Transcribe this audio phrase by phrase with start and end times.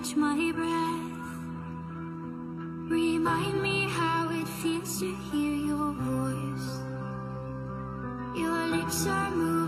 [0.00, 1.28] catch my breath.
[2.90, 6.80] Remind me how it feels to hear your voice.
[8.34, 9.59] Your lips are moving,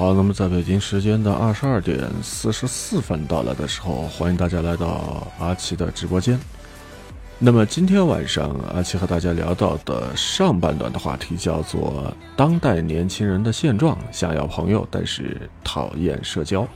[0.00, 6.40] 好，那么在北京时间的二十二点四十四分到来的时候，欢迎大家来到阿奇的直播间。
[7.38, 16.66] 那么今天晚上，阿奇和大家聊到的上半段的话题叫做“当代年轻人的现状：想要朋友，但是讨厌社交”。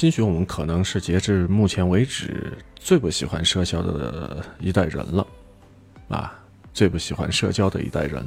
[0.00, 5.26] 兴许我们可能是截至目前为止最不喜欢社交的一代人了，
[6.08, 6.32] 啊，
[6.72, 8.26] 最不喜欢社交的一代人。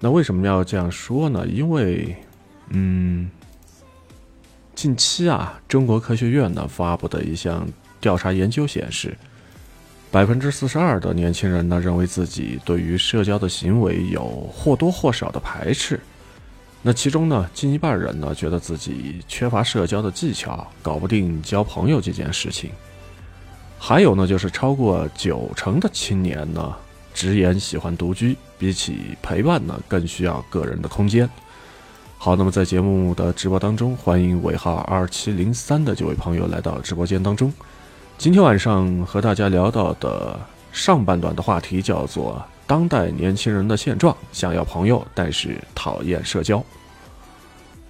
[0.00, 1.46] 那为什么要这样说呢？
[1.46, 2.16] 因为，
[2.70, 3.30] 嗯，
[4.74, 7.68] 近期啊，中国科学院呢发布的一项
[8.00, 9.14] 调查研究显示，
[10.10, 16.00] 百分之四十二的年轻人呢认为自己对于社交的行为有或多或少的排斥。
[16.86, 22.70] 那其中呢，近一半人呢觉得自己缺乏社交的技巧，搞不定交朋友这件事情。
[23.78, 26.76] 还有呢，就是超过九成的青年呢
[27.14, 31.26] 直言喜欢独居，比起陪伴呢更需要个人的空间。
[32.18, 37.50] 好，那么在节目的直播当中，欢迎尾号二七零三的这位朋友来到直播间当中。
[38.18, 40.38] 今天晚上和大家聊到的
[40.70, 46.64] 上半段的话题叫做“当代年轻人的现状：想要朋友，但是讨厌社交”。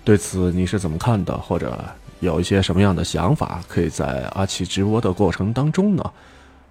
[0.05, 1.37] 对此你是怎么看的？
[1.39, 1.83] 或者
[2.21, 3.63] 有一些什么样的想法？
[3.69, 6.13] 可以在阿奇直播的过程当中呢，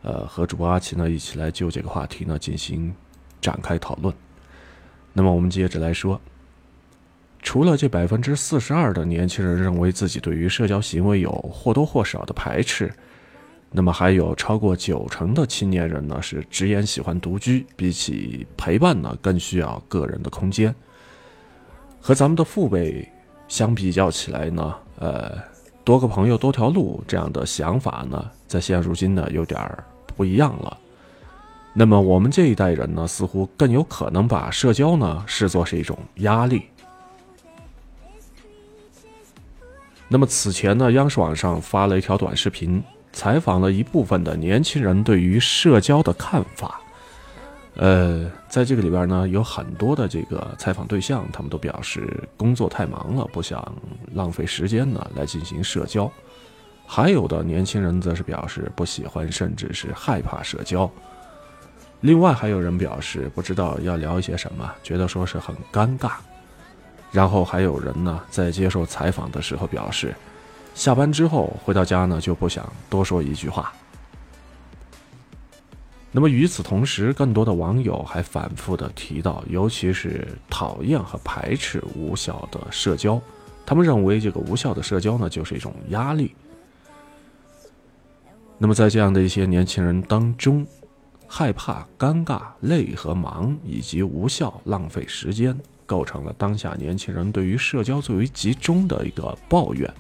[0.04, 2.94] 呃，和主播阿奇呢一起来就这个话题呢进行
[3.42, 4.14] 展开讨论。
[5.14, 6.20] 那么我们接着来说，
[7.42, 12.94] 除了这百分之四十二的年轻人认为自己对于社交行为有或多或少的排斥，
[13.76, 20.74] 那么还有超过九成的青年人呢是直言喜欢独居，比起陪伴呢更需要个人的空间。
[22.00, 23.12] 和咱们的父辈
[23.48, 25.38] 相比较起来呢，呃，
[25.84, 29.84] 多个朋友多条路这样的想法呢，在现如今呢有点儿
[30.16, 30.78] 不一样了。
[31.74, 36.66] 那么我们这一代人呢，似乎更有可能把社交呢视作是一种压力。
[40.08, 42.84] 那么此前呢，央视网上发了一条短视频，
[43.14, 46.82] 采访了一部分的年轻人对于社交的看法。
[47.76, 53.66] 呃，在这个里边呢，有很多的这个采访对象，他们都表示工作太忙了，不想
[54.14, 56.12] 浪费时间呢来进行社交。
[56.86, 60.88] 还有的年轻人则是表示不喜欢，甚至是害怕社交。
[62.02, 66.12] 另外还有人表示不知道要聊一些什么，觉得说是很尴尬。
[67.12, 70.14] 然后还有人呢，在接受采访的时候表示，
[70.74, 73.74] 下班之后回到家呢就不想多说一句话。
[76.12, 83.20] 那么与此同时，更多的网友还反复的提到，尤其是讨厌和排斥无效的社交，
[83.66, 86.36] 他们认为这个无效的社交呢就是一种压力。
[88.60, 90.64] 那么在这样的一些年轻人当中，
[91.28, 99.92] 害怕、尴尬、累和忙以及无效、浪费时间，构成了当下年轻人对于社交最为集中的一个抱怨。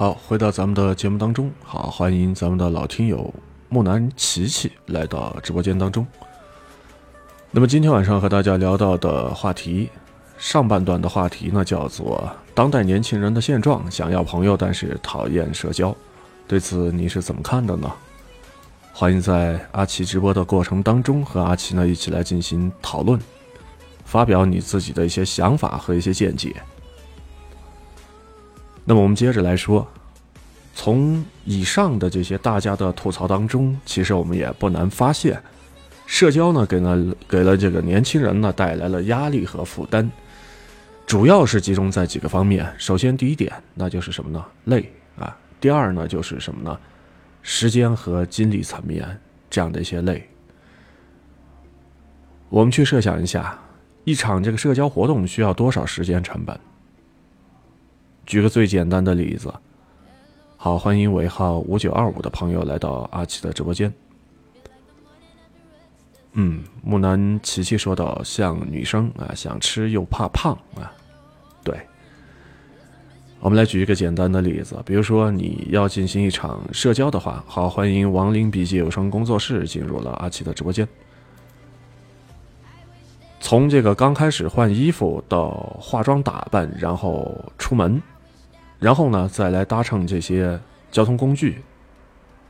[0.00, 3.34] 好，回到咱们的节目当中，好，欢迎咱们的老听友
[3.68, 6.06] 木南琪琪来到直播间当中。
[7.50, 9.90] 那么今天晚上和大家聊到的话题，
[10.38, 15.94] 上半段的话题呢，叫做当代年轻人的现状：想要朋友，但是讨厌社交。
[16.48, 17.92] 对此你是怎么看的呢？
[18.94, 23.20] 欢迎在阿奇直播的过程当中和阿奇呢一起来进行讨论，
[24.06, 26.56] 发表你自己的一些想法和一些见解。
[28.90, 29.86] 那么我们接着来说，
[30.74, 35.40] 从以上的这些大家的吐槽当中，其实我们也不难发现，
[36.06, 40.10] 社交呢给了给了这个年轻人呢带来了压力和负担，
[41.06, 42.68] 主要是集中在几个方面。
[42.78, 44.44] 首先第一点，那就是什么呢？
[44.64, 45.38] 累啊。
[45.60, 46.76] 第二呢，就是什么呢？
[47.42, 50.28] 时间和精力层面这样的一些累。
[52.48, 53.56] 我们去设想一下，
[54.02, 56.58] 一场这个社交活动需要多少时间成本？
[58.30, 59.52] 举个最简单的例子，
[60.56, 63.92] 好，欢迎尾号五九二五的朋友来到阿奇的直播间。
[66.34, 70.94] 嗯，木南琪琪说到，像女生啊，想吃又怕胖啊，
[71.64, 71.76] 对。
[73.40, 80.86] 我们来举一个简单的例子，比如说你要进行一场社交的话，好，欢迎亡灵笔记有声工作室进入了阿奇的直播间。
[83.40, 85.50] 从这个刚开始换衣服到
[85.80, 88.00] 化妆打扮，然后出门。
[88.80, 90.58] 然后呢，再来搭乘这些
[90.90, 91.62] 交通工具，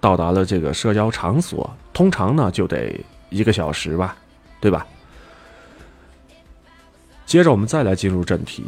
[0.00, 2.99] 到达了这个社交场所，通常呢就得
[3.29, 4.17] 一个小时吧，
[4.61, 4.87] 对吧？
[7.27, 8.65] 接着我们再来进入正题，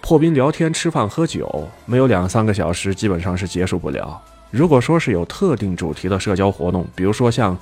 [0.00, 4.20] 破冰聊天、吃饭喝酒，没有两三个小时基本上是结束不了。
[4.50, 7.56] 如果说是有特定主题的社交活动，比如说像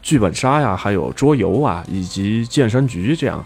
[0.00, 3.44] 剧本杀呀，还有桌游啊，以及健身局这样，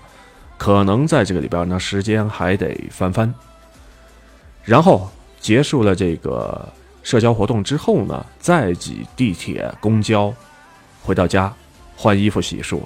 [0.59, 3.33] 可能在这个里边呢，时间还得翻番。
[4.71, 6.73] 然后结束了这个
[7.03, 10.33] 社交活动之后呢，再挤地铁、公交
[11.03, 11.53] 回到家，
[11.97, 12.79] 换衣服、洗漱。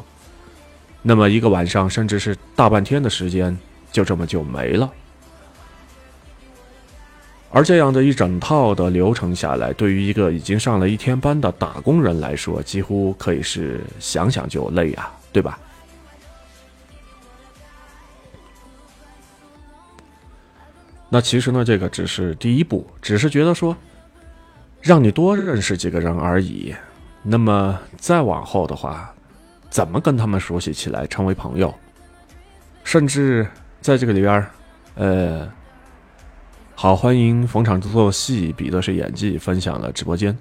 [1.02, 3.54] 那么一个晚上，甚至是大半天的时间，
[3.92, 4.90] 就这么就没了。
[7.50, 15.58] 而这样的一整套的流程下来，对于一个已经上了一天班的打工人来说，几乎可以是想想就累啊，对吧？
[21.14, 23.76] 那其实呢，这个只是第一步，只是觉得说，
[24.81, 26.75] 让你多认识几个人而已。
[27.22, 29.14] 那么再往后的话，
[29.70, 31.72] 怎么跟他们熟悉起来，成为朋友？
[32.82, 33.46] 甚至
[33.81, 34.44] 在这个里边
[34.96, 35.49] 呃，
[36.75, 40.37] 好，欢迎逢场作戏，比的是演技，分享了直播间，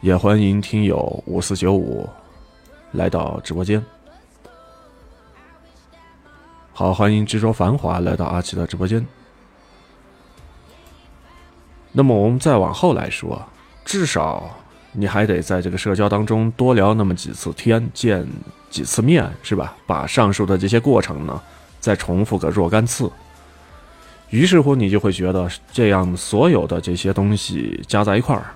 [0.00, 2.10] 也欢迎听友五四九五
[2.90, 3.80] 来到直播间。
[6.72, 9.06] 好，欢迎执着繁华来到阿奇的直播间。
[11.96, 13.40] 那么我们再往后来说，
[13.84, 14.50] 至少
[14.90, 18.26] 你还得在这个社交当中多聊那么几次天，见
[18.68, 19.76] 几次面，是吧？
[19.86, 21.40] 把上述的这些过程呢，
[21.78, 23.08] 再重复个若干次。
[24.30, 28.46] 于是乎，你就会觉得这样所有的这些东西加在一块儿，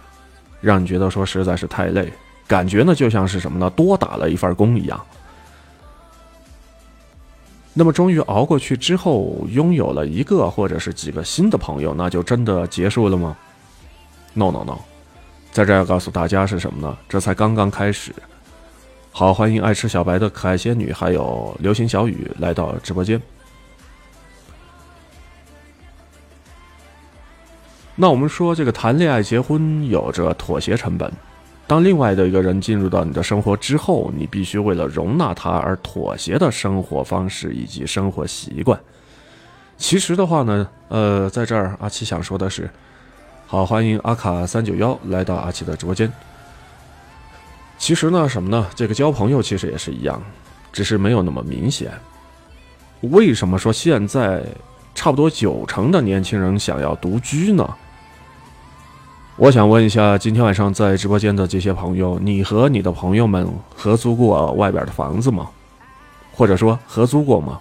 [0.60, 2.12] 让你觉得说实在是太累，
[2.48, 3.70] 感觉呢就像是什么呢？
[3.70, 5.00] 多打了一份工一样。
[7.78, 13.36] 那么，终于熬过去之后，拥有了一个或者是几个新的朋友，那就真的结束了吗
[14.34, 14.78] ？No No No，
[15.52, 16.98] 在这要告诉大家是什么呢？
[17.08, 18.12] 这才刚刚开始。
[19.12, 23.22] 好，欢迎爱吃小白的可爱仙女，还有流星小雨来到直播间。
[27.94, 31.12] 那我们说，这个谈恋爱、结婚有着妥协成本。
[31.68, 38.80] 当另外的一个人进入到你的生活之后，你必须为了容纳他而妥协的生活方式以及生活习惯。
[39.76, 42.70] 其实的话呢，呃，在这儿阿奇想说的是，
[43.46, 46.10] 好，欢迎阿卡三九幺来到阿奇的直播间。
[47.76, 48.66] 其实呢，什么呢？
[48.74, 50.20] 这个交朋友其实也是一样，
[50.72, 51.92] 只是没有那么明显。
[53.02, 54.42] 为什么说现在
[54.94, 57.76] 差不多九成的年轻人想要独居呢？
[59.40, 65.48] 我想问一下，今天晚上在直播间的这些朋友，你和你的朋友们合租过外边的房子吗？
[66.32, 67.60] 或者说合租过吗？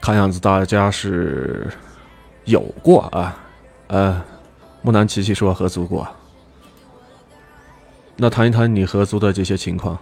[0.00, 1.72] 看样子大家是
[2.44, 3.38] 有过啊。
[3.86, 4.20] 呃，
[4.82, 6.08] 木南琪琪说合租过。
[8.16, 9.96] 那谈一谈你合租的这些情况。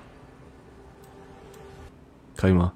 [2.37, 2.73] 可以吗？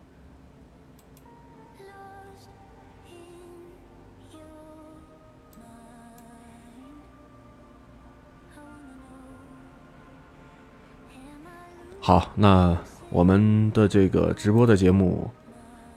[12.02, 12.76] 好，那
[13.10, 15.30] 我们的这个直播的节目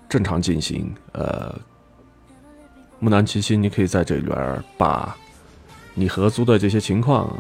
[0.07, 0.93] 正常进行。
[1.13, 1.57] 呃，
[2.99, 5.15] 木南七七，你可以在这里边把
[5.95, 7.35] 你合租的这些情况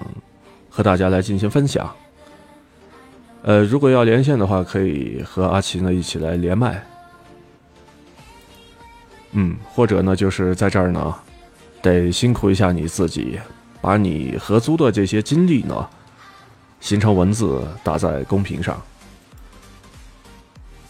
[0.69, 1.93] 和大家来进行分享。
[3.43, 6.81] 呃，如果要连线的话，可以和阿奇呢一起来连麦。
[9.33, 11.13] 嗯，或者呢，就是在这儿呢，
[11.81, 13.37] 得辛苦一下你自己，
[13.81, 15.85] 把你合租的这些经历呢，
[16.79, 18.81] 形成文字打在公屏上。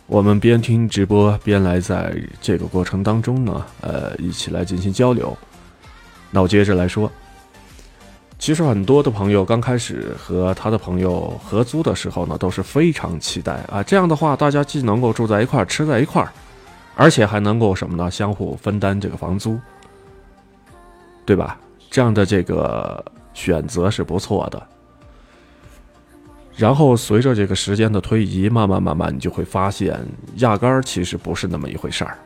[0.05, 5.36] 我们边听直播边来，在这个过程当中呢，呃，一起来进行交流。
[6.29, 7.12] 那我接着来说。
[8.43, 13.81] 其实很多的朋友刚开始和他的朋友合租的时候呢，都是非常期待啊。
[13.81, 16.29] 这样的话，大家既能够住在一块儿，吃在一块儿，
[16.93, 18.12] 而且还能够什么呢？
[18.12, 19.57] 相互分担这个房租，
[21.25, 21.57] 对吧？
[21.89, 23.01] 这样的这个
[23.33, 24.62] 选择是不错的。
[26.57, 29.97] 然后随着这个时间的推移，慢慢慢慢，你就会发现，
[30.39, 32.17] 压根儿其实不是那么一回事儿。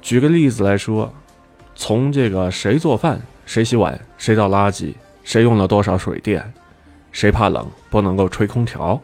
[0.00, 1.08] 举个例子来说。
[1.84, 6.40] 从这个谁做饭、谁洗碗、谁倒垃圾、谁用了多少水电、
[7.10, 9.00] 谁怕冷不能够吹空调，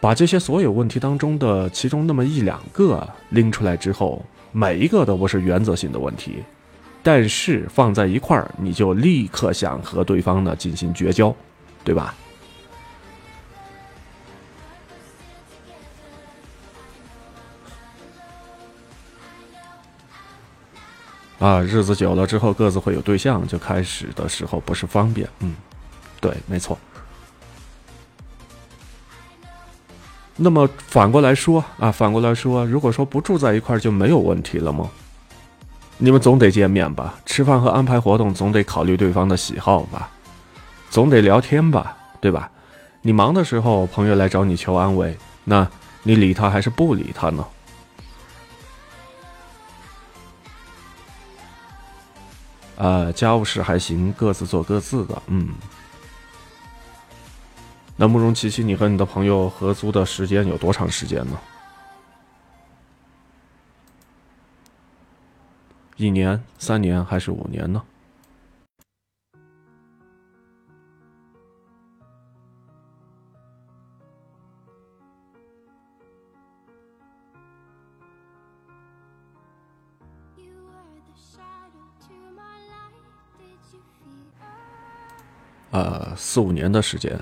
[0.00, 6.42] 把这些所有问题当中的其中那么一两个拎出来之后，每一个都不是原则性的问题，
[7.00, 11.32] 但是放在一块儿，你就立刻想和对方呢进行绝交，
[11.84, 12.12] 对吧？
[21.40, 25.28] 啊，日子久了之后，各自会有对象，就开始的时候不是方便。
[25.40, 25.56] 嗯，
[26.20, 26.78] 对，没错。
[30.36, 34.88] 那么反过来说啊，反过来说，如果说不住在一块，就没有问题了吗？
[35.96, 37.14] 你们总得见面吧？
[37.26, 40.08] 吃饭和安排活动总得考虑对方的喜好吧？
[40.90, 41.96] 总得聊天吧？
[42.20, 42.50] 对吧？
[43.02, 45.66] 你忙的时候，朋友来找你求安慰，那
[46.02, 47.44] 你理他还是不理他呢？
[52.80, 55.22] 呃，家务事还行，各自做各自的。
[55.26, 55.50] 嗯，
[57.94, 61.38] 那慕容琪琪，你和你的朋友合租的时间有多长时间呢？
[65.96, 67.82] 一年、三年还是五年呢？
[85.70, 87.18] 呃，四五年的时间，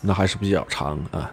[0.00, 1.32] 那还是比较长啊。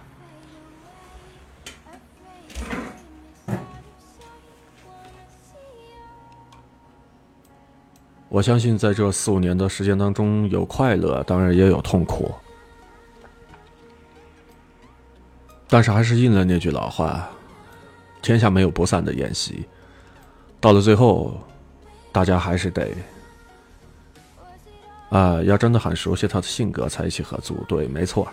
[8.29, 12.33] 我相信在这四五年的时间当中，有快乐，当然也有痛苦。
[15.67, 17.29] 但是还是应了那句老话
[18.21, 19.67] ：“天下没有不散的宴席。”
[20.59, 21.39] 到了最后，
[22.11, 22.91] 大家还是得。
[25.13, 28.27] 啊，要真的很熟悉他的性格才一起合租，对，没错。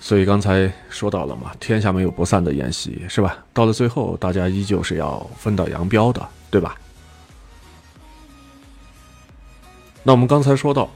[0.00, 3.36] 所以刚才说到了嘛，天下没有不散的宴席，是吧？
[3.52, 6.74] 到了最后，大家依旧是要分道扬镳的，对吧？
[10.02, 10.88] 那我们刚才说到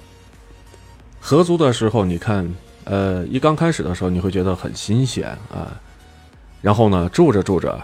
[1.21, 2.51] 合租的时候，你看，
[2.85, 5.79] 呃，一刚开始的时候，你会觉得很新鲜啊，
[6.63, 7.79] 然后呢，住着住着，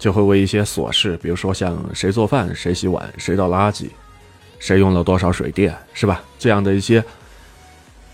[0.00, 3.88] 就会为一些琐事，比如说像谁做饭、谁洗碗、谁倒垃圾。
[4.58, 6.22] 谁用了多少水电，是吧？
[6.38, 7.02] 这样的一些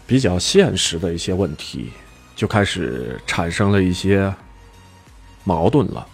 [0.06, 1.90] 比较现实的一些问题，
[2.36, 4.32] 就开始产生了一些
[5.44, 6.06] 矛盾了。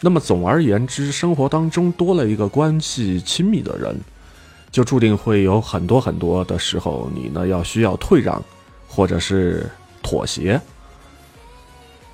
[0.00, 3.94] 那么总而言之，生活当中多了一个关系亲密的人，
[4.70, 8.42] 就注定会有很多很多的时候，你呢要需要退让，
[8.88, 9.70] 或者是
[10.02, 10.60] 妥协。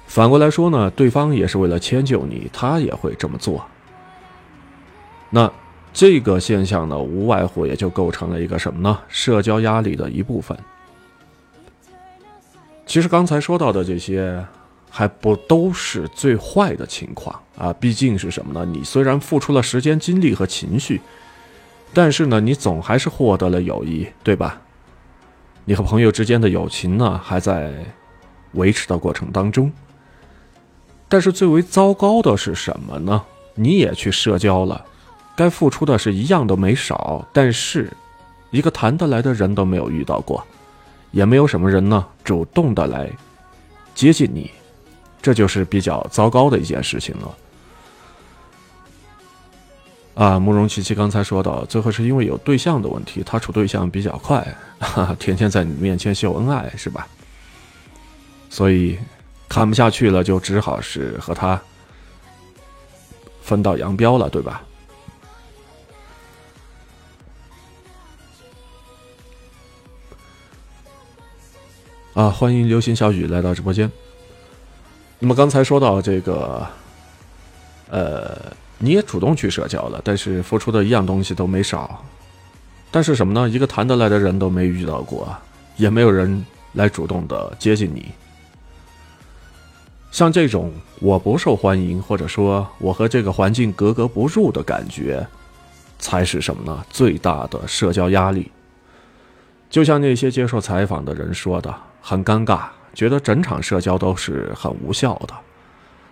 [0.06, 3.64] 反过来说呢，对方也是为了迁就你，他也会这么做。
[5.30, 5.50] 那。
[5.98, 9.00] 这个现象呢，无外乎也就构成了一个什么呢？
[9.08, 10.56] 社交压力的一部分。
[12.86, 14.46] 其实刚才说到的这些，
[14.88, 17.72] 还不都是最坏的情况啊！
[17.80, 18.64] 毕竟是什么呢？
[18.64, 21.00] 你虽然付出了时间、精力和情绪，
[21.92, 24.62] 但是呢，你总还是获得了友谊，对吧？
[25.64, 27.74] 你和朋友之间的友情呢，还在
[28.52, 29.72] 维持的过程当中。
[31.08, 33.20] 但是最为糟糕的是什么呢？
[33.56, 34.84] 你也去社交了。
[35.38, 37.88] 该付出的是一样都没少，但是，
[38.50, 40.44] 一个谈得来的人都没有遇到过，
[41.12, 43.08] 也没有什么人呢主动的来
[43.94, 44.50] 接近你，
[45.22, 47.36] 这就是比较糟糕的一件事情了。
[50.16, 54.44] 啊，慕容琪琪刚才说到，最后是因为有对象的问题，他处对象比较快，
[54.80, 57.06] 哈哈，天天在你面前秀恩爱，是吧？
[58.50, 58.98] 所以
[59.48, 61.62] 看不下去了，就只好是和他
[63.40, 64.64] 分道扬镳了，对吧？
[72.18, 73.88] 啊，欢迎流星小雨来到直播间。
[75.20, 76.66] 那么刚才说到这个，
[77.88, 78.36] 呃，
[78.78, 82.04] 你也主动去社交了，但是付出的一样东西都没少。
[82.90, 83.48] 但是什么呢？
[83.48, 85.32] 一个谈得来的人都没遇到过，
[85.76, 88.08] 也没有人来主动的接近你。
[90.10, 95.24] 像这种我不受欢迎，或者说我和这个环境格格不入的感觉，
[96.00, 96.84] 才是什么呢？
[96.90, 98.50] 最大的社交压力。
[99.70, 101.72] 就像那些接受采访的人说的，
[102.08, 102.62] 很尴尬，
[102.94, 105.34] 觉得整场社交都是很无效的。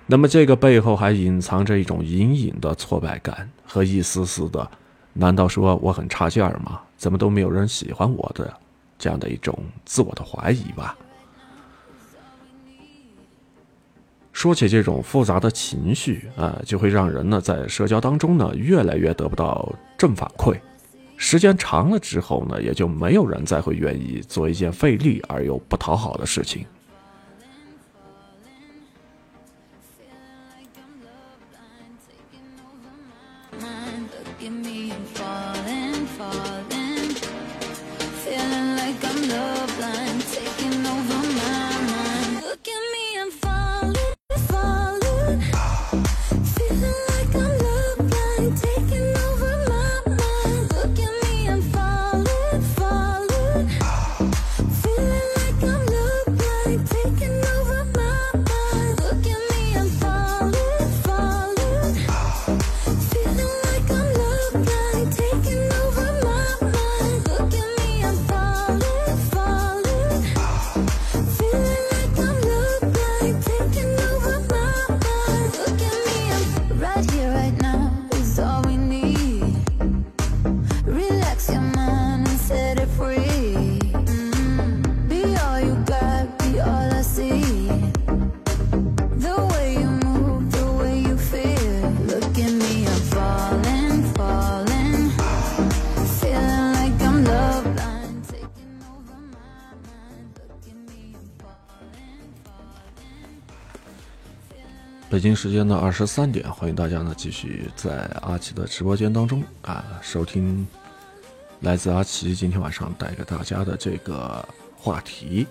[0.04, 4.70] 那么这个背后还隐藏着一种隐隐的挫败感和一丝丝的，
[5.14, 6.82] 难道说我很差劲儿吗？
[6.98, 8.54] 怎么都没有人喜欢我的
[8.98, 10.94] 这样的一种自我的怀疑吧？
[14.34, 20.60] 说起这种复杂的情绪啊，就会让人呢在社交当中呢越来越得不到正反馈，
[21.16, 26.64] 时间长了之后呢，也就没有人再会愿意做一件费力而又不讨好的事情。
[105.26, 110.64] 京时间的二十三点，欢迎大家呢继续在阿奇的直播间当中啊收听
[111.62, 115.44] 来自阿奇今天晚上带给大家的这个话题。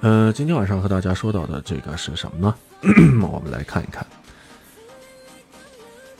[0.00, 2.54] 呃，今天晚上和大家说到的这个是什么呢？
[3.30, 4.06] 我们来看一看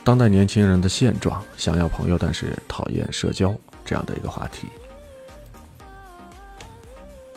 [0.05, 3.55] 当代年轻人的现状：想要朋友，但是讨厌社交
[3.87, 4.69] 这样的一个话题。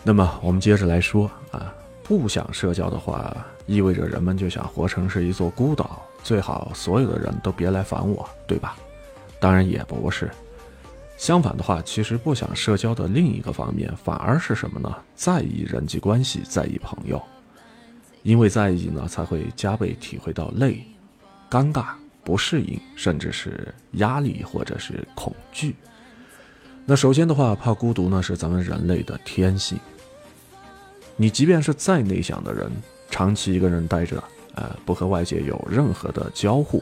[0.03, 1.73] 那么我们接着来说啊。
[2.09, 8.75] 不想社交的话，意味着人们就想活成是一座孤岛，最好所有的人都别来烦我，对吧？
[9.39, 10.27] 当然也不是。
[11.17, 14.91] 相反的话，其实不想社交的另一个方面，反而是什么呢？
[15.13, 17.21] 在意人际关系，在意朋友。
[18.23, 20.83] 因为在意呢，才会加倍体会到累、
[21.47, 21.89] 尴尬、
[22.23, 25.75] 不适应，甚至是压力或者是恐惧。
[26.87, 29.77] 那首先的话，怕孤独呢，是咱们人类的天性。
[31.21, 32.71] 你即便是再内向的人，
[33.11, 34.23] 长期一个人待着，
[34.55, 36.81] 呃，不和外界有任何的交互，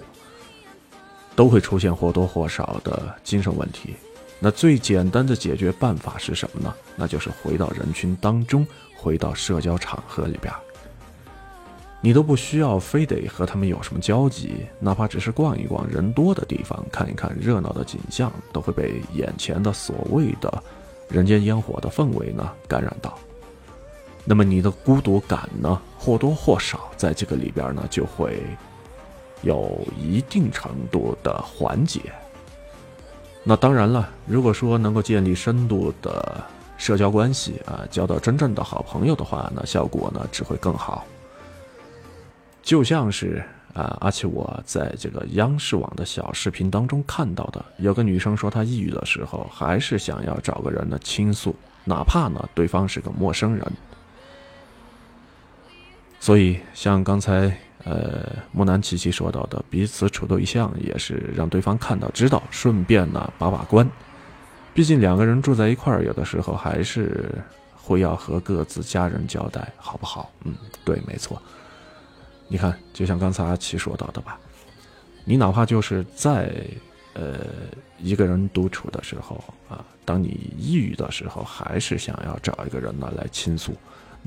[1.35, 3.95] 都会出现或多或少的精神问题。
[4.39, 6.71] 那最简单的解决办法是什么呢？
[6.95, 8.63] 那就是回到人群当中，
[8.95, 10.53] 回到社交场合里边。
[11.99, 20.63] 你都不需要非得和他们有什么交集，哪怕只是逛一逛人多的地方，看一看热闹的景象，都会被眼前的所谓的
[21.09, 23.17] 人间烟火的氛围呢感染到。
[24.29, 28.43] 那么你的孤独感呢，或多或少在这个里边呢，就会
[29.41, 32.01] 有一定程度的缓解。
[33.41, 36.43] 那当然了，如果说能够建立深度的
[36.77, 41.05] 社交关系啊，交到真正的好朋友的话，那效果呢只会更好。
[42.61, 43.41] 就像是
[43.73, 53.65] 啊，而且我在这个央视网的小视频当中看到的，有个女生说她抑郁的时候，还是想要找个人呢倾诉，哪怕呢对方是个陌生人。
[56.19, 63.89] 所以，像刚才呃木南琪琪说到的，彼此处对象也是让对方看到、知道，顺便呢把把关。
[64.73, 67.31] 毕竟两个人住在一块儿，有的时候还是
[67.75, 70.31] 会要和各自家人交代，好不好？
[70.43, 70.53] 嗯，
[70.83, 71.41] 对，没错。
[72.47, 74.39] 你看，就像刚才阿奇说到的吧，
[75.23, 76.63] 你哪怕就是在
[77.13, 77.39] 呃，
[77.97, 83.75] 一个人独处的时候啊，当你抑郁的时候，还是想要找一个人呢来倾诉，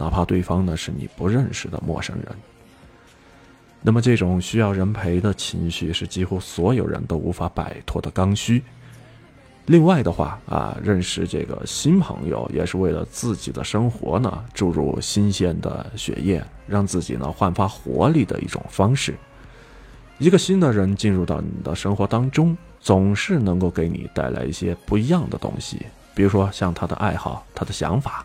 [0.01, 2.27] 哪怕对方呢是你不认识的陌生人。
[3.83, 8.63] 那么这种需要人陪的情绪，是几乎所有人都无法摆脱的刚需。
[9.67, 19.15] 另外的话啊，认识这个新朋友，也是为了自己的生活呢注入新鲜的血液，让自己呢焕发活力的一种方式。
[20.19, 22.57] 一个新的人进入到你的生活当中。
[22.83, 25.85] 总是能够给你带来一些不一样的东西，
[26.15, 28.25] 比如说像他的爱好、他的想法、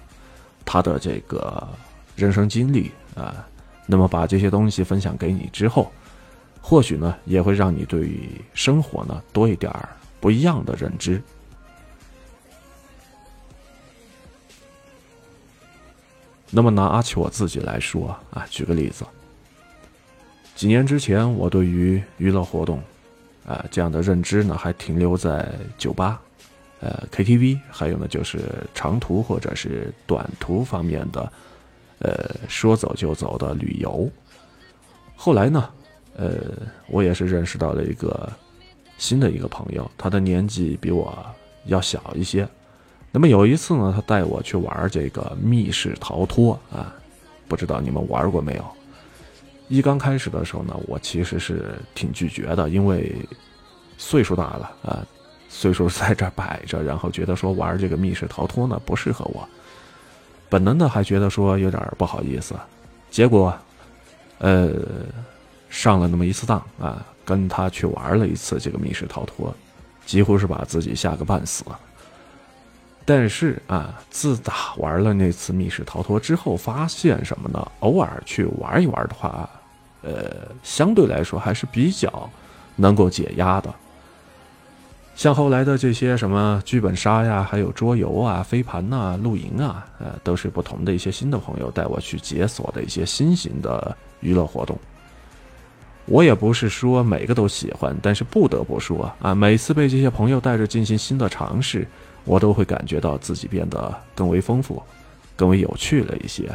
[0.66, 1.68] 他的这个
[2.16, 3.48] 人生经历啊。
[3.86, 5.92] 那么把这些东西分享给你之后，
[6.60, 9.88] 或许呢也会让你对于生活呢多一点儿
[10.20, 11.22] 不一样的认知。
[16.50, 19.06] 那么拿阿奇我自己来说啊，举个例子，
[20.56, 22.82] 几年之前我对于娱乐活动。
[23.46, 25.48] 啊，这样的认知呢，还停留在
[25.78, 26.20] 酒吧、
[26.80, 28.42] 呃 KTV，还有呢就是
[28.74, 31.32] 长途或者是短途方面的，
[32.00, 34.10] 呃说走就走的旅游。
[35.16, 35.70] 后来呢，
[36.18, 36.34] 呃，
[36.88, 38.32] 我也是认识到了一个
[38.98, 41.18] 新的一个朋友，他的年纪比我
[41.66, 42.48] 要小一些。
[43.12, 46.94] 那么有一次呢，他带我去玩这个密室逃脱啊，
[47.48, 48.66] 不知道你们玩过没有？
[49.70, 53.16] 一刚开始的时候呢，我其实是挺拒绝的，因为
[53.98, 55.08] 岁数大了啊，
[55.50, 59.48] 岁数在这摆着，然后觉得说玩这个密室逃脱呢不适合我，
[60.50, 62.56] 本能的还觉得说有点不好意思。
[63.10, 63.58] 结果，
[64.40, 64.74] 呃，
[65.70, 69.56] 上了那么一次当啊，跟他去玩了一次这个密室逃脱，
[70.06, 71.64] 几乎是把自己吓个半死。
[73.06, 77.72] 但是啊，自打玩了那次密室逃脱之后，发现什么呢？
[77.82, 79.48] 偶尔去玩一玩的话，
[80.02, 82.30] 呃，相对来说还是比较
[82.76, 83.74] 能够解压的。
[85.16, 94.78] 像后来的这些什么剧本杀呀，还有桌游啊、飞盘呐、露营啊，呃，都是不同的一些新的朋友带我去解锁的一些新型的娱乐活动。
[96.06, 101.88] 我也不是说每个都喜欢，但是不得不说啊，每次被这些朋友带着进行新的尝试。
[102.28, 104.82] 我都会感觉到自己变得更为丰富、
[105.36, 106.50] 更为有趣了一些。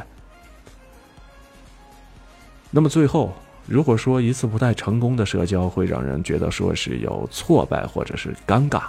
[2.73, 3.33] 那么最后，
[3.71, 8.83] 如果说一次不太成功的社交会让人觉得说是有挫败或者是尴尬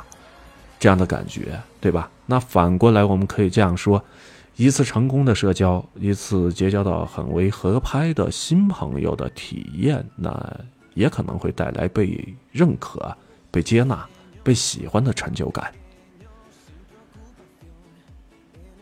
[0.80, 2.10] 这样的感觉，对吧？
[2.26, 4.04] 那反过来，我们可以这样说：
[4.56, 10.60] 一次成功的社交，一次结交到很为合拍的新朋友的体验，那
[10.96, 13.16] 也可能会带来被认可、
[13.52, 14.04] 被接纳、
[14.42, 15.72] 被喜欢的成就感。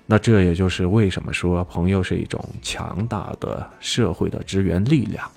[0.06, 5.30] 那这也就是为什么说朋友是一种强大的社会的支援力量。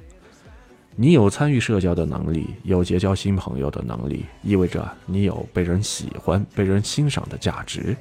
[0.95, 7.97] 你有参与社交的能力，有结交新朋友的能力，意味着你有被人喜欢、被人欣赏的价值。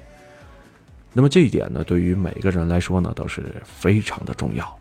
[1.13, 4.77] 那么这一点呢，对于每个人来说呢，都是非常的重要。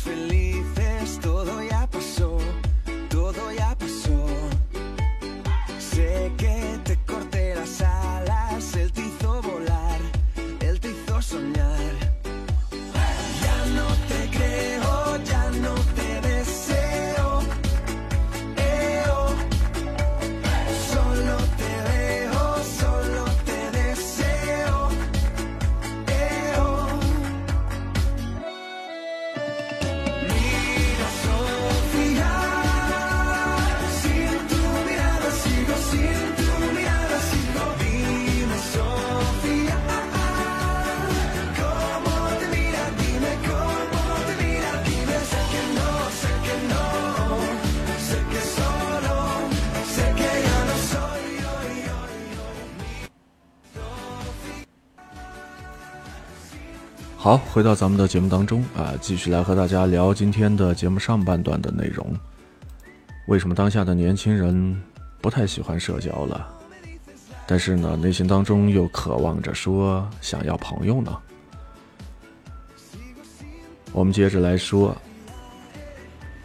[0.00, 0.41] cross.
[57.32, 62.06] 好，回到咱们的节目当中啊，继续来和大家聊今天的节目上半段的内容。
[63.26, 64.78] 为什么当下的年轻人
[65.18, 66.46] 不太喜欢社交了？
[67.46, 71.10] 但是呢，内心当中又渴望着说想要朋友呢？
[73.92, 74.94] 我们接着来说，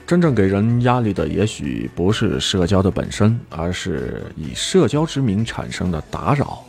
[0.06, 6.64] 真正给人压力的，也许不是社交的本身，而是以社交之名产生的打扰。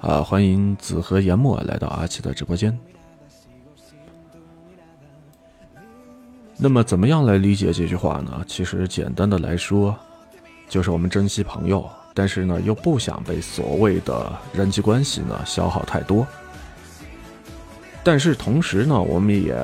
[0.00, 2.76] 啊，欢迎子和研墨来到阿奇的直播间。
[6.56, 8.42] 那么，怎么样来理解这句话呢？
[8.46, 9.94] 其实，简单的来说，
[10.68, 16.26] 就是我们珍惜朋友，但是呢，又不想被所谓的人际关系呢消耗太多。
[18.02, 19.54] 但是同时呢，我们也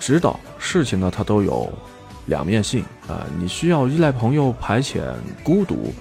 [0.00, 1.72] 知道事情呢，它都有
[2.26, 3.24] 两面性啊。
[3.38, 5.92] 你需要依赖朋友排遣孤独，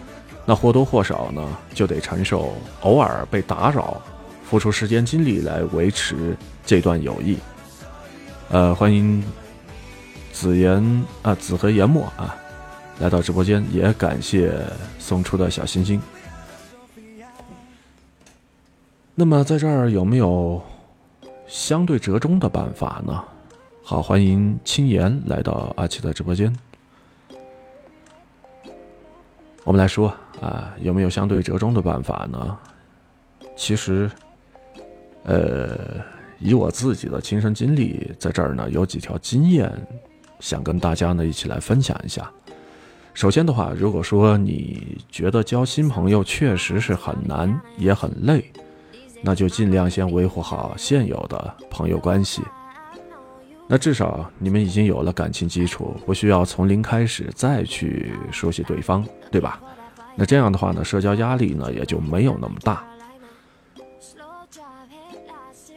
[0.45, 4.01] 那或多或少呢，就得承受偶尔被打扰，
[4.43, 7.37] 付出时间精力来维持这段友谊。
[8.49, 9.23] 呃，欢迎。
[10.33, 12.35] 子言啊，子和言墨啊，
[12.99, 14.51] 来到直播间，也感谢
[14.97, 16.01] 送出的小心心。
[19.13, 20.59] 那么在这儿有没有
[21.47, 23.23] 相对折中的办法呢？
[23.83, 26.51] 好，欢迎青言来到阿奇的直播间。
[29.63, 32.57] 我们来说啊，有没有相对折中的办法呢？
[33.55, 34.09] 其实，
[35.23, 35.77] 呃，
[36.39, 39.71] 以我自己的亲身经历，在这儿呢，有几条经验。
[40.39, 42.29] 想跟大家呢一起来分享一下。
[43.13, 48.51] 首先的话，如果说你觉得交新朋友确实是很难也很累，
[49.21, 52.41] 那就尽量先维护好现有的朋友关系。
[53.67, 59.59] 那至少你们已经有了感情基础，不需要从零开始再去熟悉对方，对吧？
[60.15, 62.85] 那这样的话呢，社交压力呢也就没有那么大。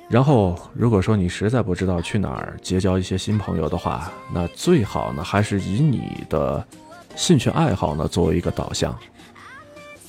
[0.08, 6.64] 然后，如果说你实在不知道去哪儿结交一些新朋友的话，那最好呢还是以你的
[7.16, 8.96] 兴趣爱好呢作为一个导向。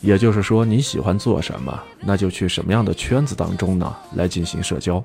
[0.02, 5.04] 也就是说，你喜欢做什么，那就去什么样的圈子当中呢来进行社交。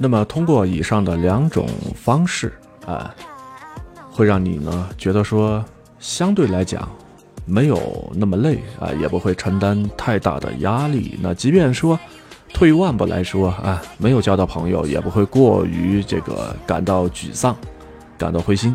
[0.00, 2.52] 那么，通过以上的两种方式
[2.86, 3.12] 啊，
[4.10, 5.64] 会让你呢觉得说，
[5.98, 6.88] 相对来讲
[7.44, 11.18] 没有那么累啊，也不会承担太大的压力。
[11.20, 11.98] 那即便说
[12.54, 17.56] 退一万步来说啊，没有交到朋友，也不会过于这个感到沮丧、
[18.16, 18.72] 感到灰心。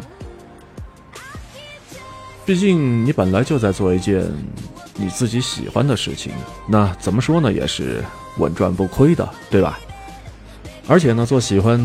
[2.46, 4.26] 毕竟你本来就在做一件
[4.96, 6.34] 你自己喜欢的事情，
[6.68, 8.04] 那怎么说呢，也是
[8.40, 9.80] 稳赚不亏的，对吧？
[10.88, 11.80] 而且呢，做喜欢，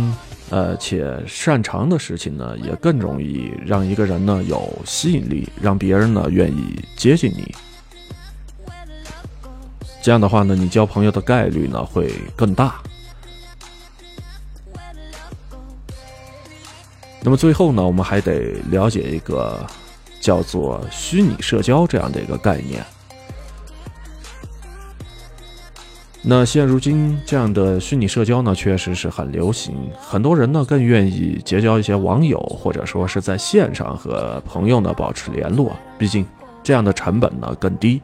[0.50, 7.54] 呃且擅长的事情呢，也更容易让一个人呢有吸引力，让别人呢愿意接近你。
[10.02, 12.80] 这样的话呢，你交朋友的概率呢会更大。
[17.20, 19.64] 那么最后呢，我们还得了解一个
[20.20, 22.84] 叫做虚拟社交这样的一个概念。
[26.30, 29.74] 那现如今这样的虚拟社交呢，确实是很流行。
[29.98, 35.74] 很多人呢更愿意结交一些网友，或者说是在线上和朋友呢保持联络。
[35.96, 36.26] 毕竟
[36.62, 38.02] 这样的成本呢更低。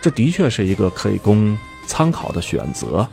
[0.00, 3.04] 这的确是一个可以供参考的选择。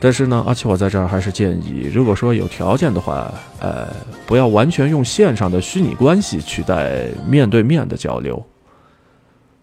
[0.00, 3.88] 但是呢，而且我在这儿还是建议，如果说有条件的话，呃，
[4.26, 8.42] 不要完全用线上的虚拟关系取代面对面的交流。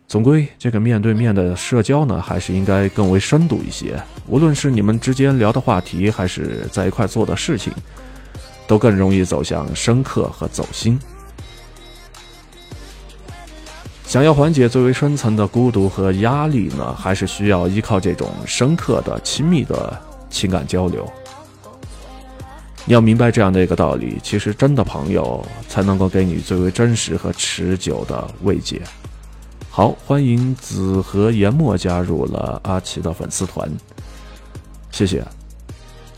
[0.08, 4.02] 总归，这个面对面的社交呢，还是应该更为深度一些。
[4.26, 7.74] 无论是你们之间聊的话题，还是在一块做的事情，
[8.66, 10.98] 都更容易走向深刻和走心。
[14.06, 21.06] 想要缓解最为深层的孤独和压力呢，还是需要依靠这种深刻的、亲密的情感交流。
[22.86, 28.82] 你要明白这样的一个道理：，其实真的朋友才能够给你最为真实和持久的慰藉。
[29.78, 33.70] 好，欢迎子和研墨加入了阿奇的粉丝团，
[34.90, 35.24] 谢谢。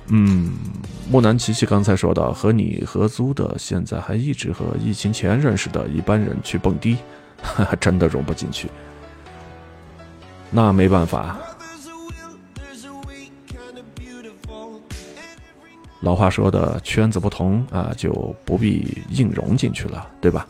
[0.08, 0.54] 嗯，
[1.12, 7.00] 木南琪琪刚才说到和你合租的，现在还一直和疫情前认识的一般人去蹦迪，
[7.44, 8.70] 哈哈，真的融不进去。
[10.50, 11.38] 那没办法，
[16.00, 20.48] 老话说的圈子不同啊，就不必硬融进去了，对吧？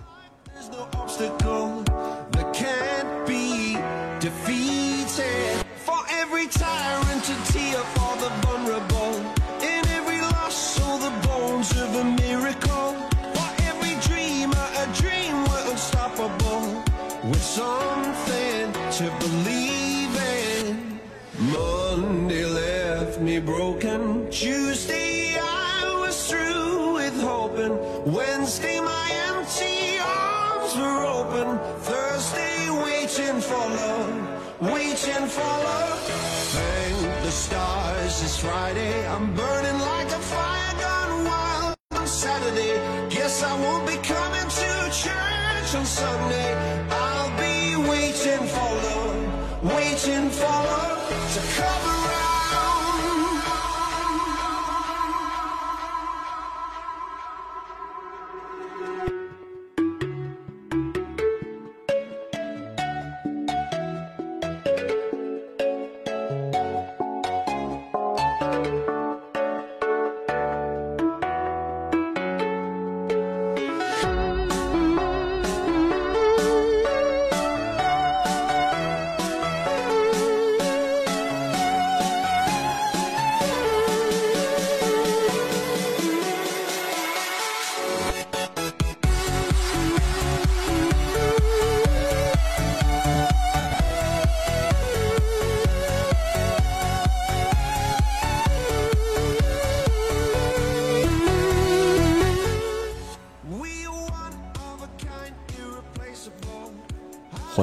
[45.99, 46.58] someday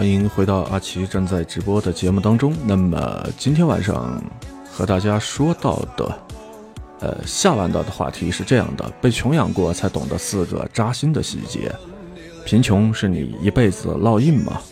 [0.07, 2.55] 欢迎回到阿奇正在直播的节目当中。
[2.65, 4.23] 那么今天晚上
[4.71, 6.19] 和大家说到的，
[7.01, 11.75] 呃，下半段的话题是这样的：被穷养过才懂得四个扎心的细节。
[12.45, 14.63] 贫穷是你一辈子的烙印吗？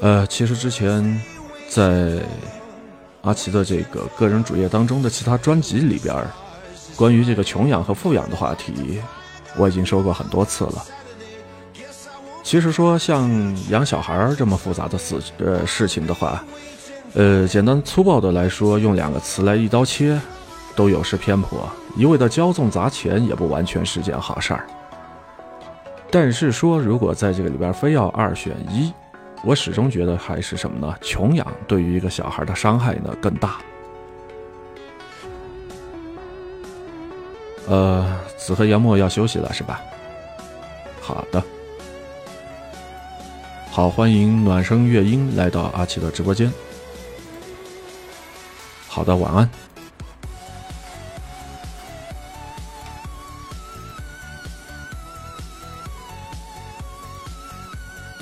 [0.00, 1.22] 呃，其实之前
[1.70, 2.22] 在
[3.22, 6.14] 阿奇的这个个人主页当中的其他专辑里边，
[6.96, 9.00] 关于这个穷养和富养的话题，
[9.56, 10.84] 我已经说过很多次了。
[12.42, 13.28] 其实说像
[13.70, 16.44] 养小孩这么复杂的事呃事情的话，
[17.14, 20.20] 呃，简单粗暴的来说，用两个词来一刀切，
[20.76, 21.68] 都有失偏颇。
[21.96, 24.66] 一味的骄纵砸钱，也不完全是件好事儿。
[26.10, 28.92] 但是说，如果在这个里边非要二选一，
[29.42, 30.94] 我始终觉得还是什么呢？
[31.00, 33.58] 穷养对于一个小孩的伤害呢更大。
[37.66, 39.80] 呃，子和杨墨要休息了是吧？
[41.00, 41.42] 好的，
[43.70, 46.52] 好，欢迎暖声乐音来到阿奇的直播间。
[48.88, 49.48] 好的，晚安。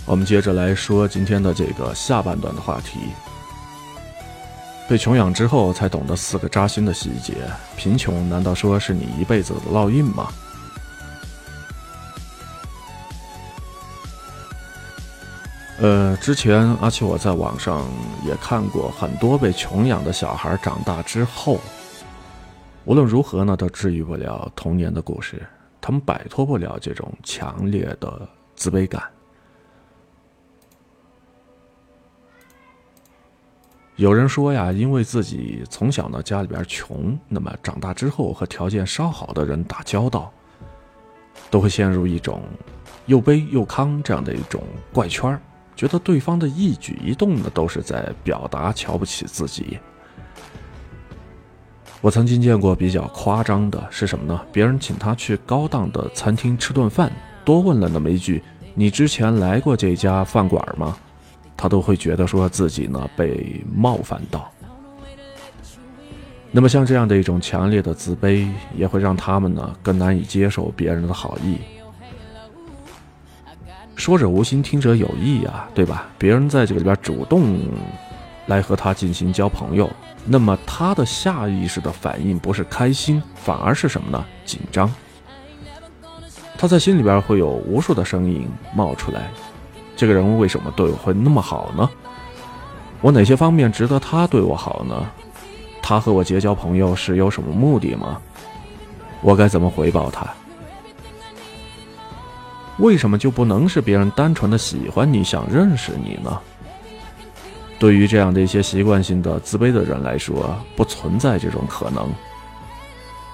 [0.04, 2.98] 我们接着来说今天的这个下半段的话题。
[4.88, 7.34] 被穷养之后，才懂得四个扎心的细节。
[7.76, 10.28] 贫穷难道说是你一辈子的烙印吗？
[15.78, 17.88] 呃，之前阿奇我在网上
[18.24, 21.58] 也看过很多被穷养的小孩长大之后，
[22.84, 25.42] 无论如何呢，都治愈不了童年的故事，
[25.80, 29.02] 他们摆脱不了这种强烈的自卑感。
[33.96, 40.32] 有人说呀，因为自己从小呢家里边穷，那么长大之后和条件稍好的人打交道，
[41.50, 42.42] 都会陷入一种
[43.04, 44.62] 又卑又亢这样的一种
[44.94, 45.40] 怪圈儿，
[45.76, 49.78] 觉得对方的一举一动呢都是在表达瞧不起自己。
[52.00, 54.40] 我曾经见过比较夸张的是什么呢？
[54.50, 57.12] 别人请他去高档的餐厅吃顿饭，
[57.44, 58.42] 多问了那么一句
[58.74, 60.96] ：“你之前来过这家饭馆吗？”
[61.62, 64.50] 他都会觉得说自己呢被冒犯到。
[66.50, 71.58] 那么像这样的一种强烈的自卑，也会让他们呢更难以接受别人的好意。
[73.94, 76.08] 说者无心，听者有意啊，对吧？
[76.18, 77.68] 别人在这个里边主动
[78.46, 79.88] 来和他进行交朋友，
[80.26, 84.24] 那么他的下意识的反应不是开心，反而是什么呢？
[84.44, 84.92] 紧张。
[86.58, 89.30] 他在心里边会有无数的声音冒出来。
[90.02, 91.88] 这个人为什么对我会那么好呢？
[93.00, 95.08] 我哪些方面值得他对我好呢？
[95.80, 98.20] 他和我结交朋友是有什么目的吗？
[99.20, 100.26] 我该怎么回报他？
[102.78, 106.36] 为什么就不能是别人单纯的喜欢你想认识你呢？
[107.78, 112.10] 对于这样的一些习惯性的自卑的人来说，不存在这种可能。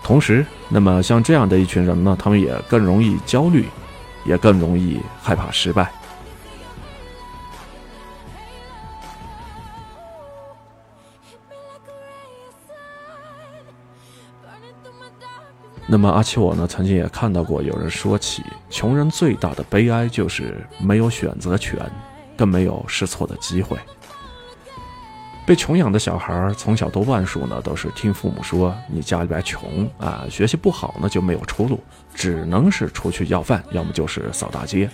[0.02, 3.64] 同时，那么像这样的一群人呢，他们也更容易焦虑。
[4.24, 5.90] 也更容易害怕失败。
[15.90, 21.80] 那么阿奇我呢，曾经也看到过有人说起，穷人最大的悲哀就是没有选择权，
[22.36, 23.78] 更没有试错的机会。
[25.46, 31.80] 被穷养的小孩从小多半数呢，都是听父母说你家里边穷啊，学习不好呢就没有出路，
[32.12, 34.90] 只能是出去要饭，要么就是扫大街。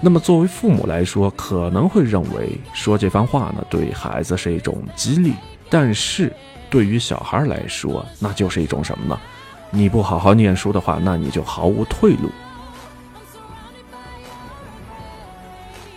[0.00, 5.34] 那么作为父母来说，可能会认为说这番话呢，对孩子是一种激励，
[5.68, 6.32] 但是。
[6.70, 9.20] 对于小孩来说，那就是一种什么呢？
[9.70, 12.30] 你不好好念书的话，那你就毫无退路。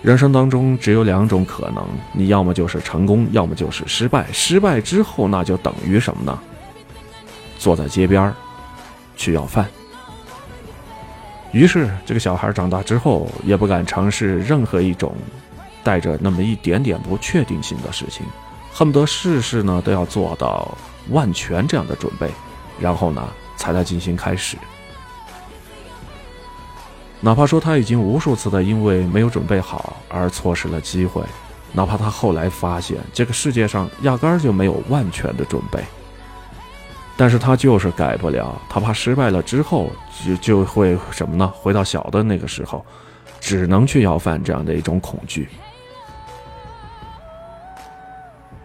[0.02, 4.26] 人生当中只有两种可能，你要么就是成功，要么就是失败。
[4.34, 6.38] 失败之后，那就等于什么呢？
[7.58, 8.34] 坐在街边
[9.16, 9.66] 去要饭。
[11.54, 15.16] 于是，这个小孩长大之后，也不敢尝试任何一种
[15.84, 18.26] 带着那么一点点不确定性的事情。
[18.74, 20.76] 恨不得事事呢都要做到
[21.10, 22.30] 万全这样的准备，
[22.80, 24.58] 然后呢才来进行开始。
[27.22, 31.24] 哪怕说他已经无数次的因为没有准备好而错失了机会，
[31.72, 35.82] 哪怕他后来发现这个世界上压根儿就没有万全的准备，
[37.16, 39.90] 但是他就是改不了，他怕失败了之后
[40.26, 41.48] 就就会什么呢？
[41.56, 42.86] 回到小的那个时候，
[43.40, 45.48] 只能去要饭这样的一种恐惧。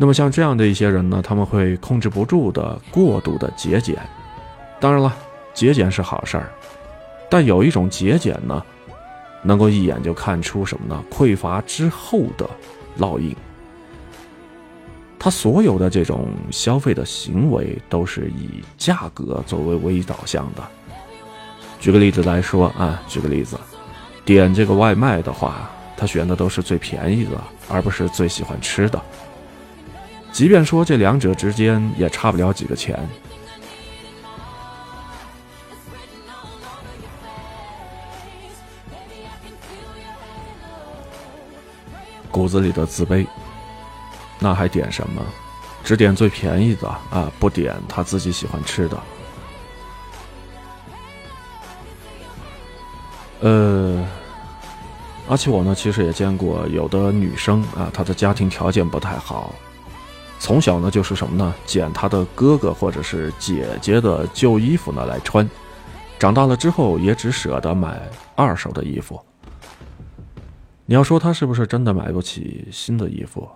[0.01, 3.99] 那么像这样的一些人呢，他们会控制不住的过度的节俭。
[4.81, 5.13] 当然了，
[5.53, 6.49] 节俭是好事儿，
[7.29, 8.63] 但有一种节俭呢，
[9.43, 11.05] 能够一眼就看出什么呢？
[11.11, 12.49] 匮乏之后的
[12.99, 13.35] 烙印。
[15.19, 20.63] 他所有的这种消费的行为都是以价格作为唯一导向的。
[21.81, 23.59] 举个例子来说啊，举个例子，
[24.25, 27.31] 点这个外卖的话，他选的都是最便宜的，
[27.69, 29.03] 而不是最喜欢吃的。
[30.33, 32.97] 即便说这两者之间也差不了几个钱，
[42.31, 43.27] 骨子里的自卑，
[44.39, 45.21] 那还点什么？
[45.83, 48.97] 只点最便宜的啊，不点他自己喜欢吃的。
[53.41, 54.07] 呃，
[55.29, 59.53] 而且我呢，其实也见过有的女生啊，她的家庭条件不太好。
[60.41, 61.55] 从小呢，就是什么呢？
[61.67, 65.49] 捡他的哥哥或者是姐姐的旧衣服呢来穿，
[66.19, 68.01] 长大了之后也只舍得买
[68.37, 69.21] 二手的衣服。
[70.87, 73.47] 你要说他是不是真的买不起新的衣服？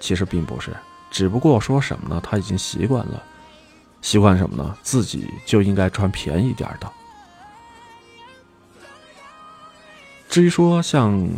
[0.00, 0.74] 其实并不是，
[1.10, 2.20] 只不过说什么呢？
[2.24, 3.22] 他已经习惯了，
[4.00, 4.76] 习惯什么呢？
[4.82, 6.90] 自己就应该穿便宜点的。
[10.28, 11.28] 至于说像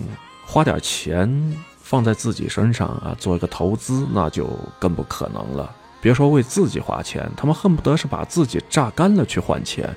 [0.47, 1.55] 花点钱。
[1.85, 5.70] 放在自己身上啊，做一个投资，那就更不可能了。
[6.01, 9.95] 别说为自己花钱，他们恨不得是把自己榨干了去换钱。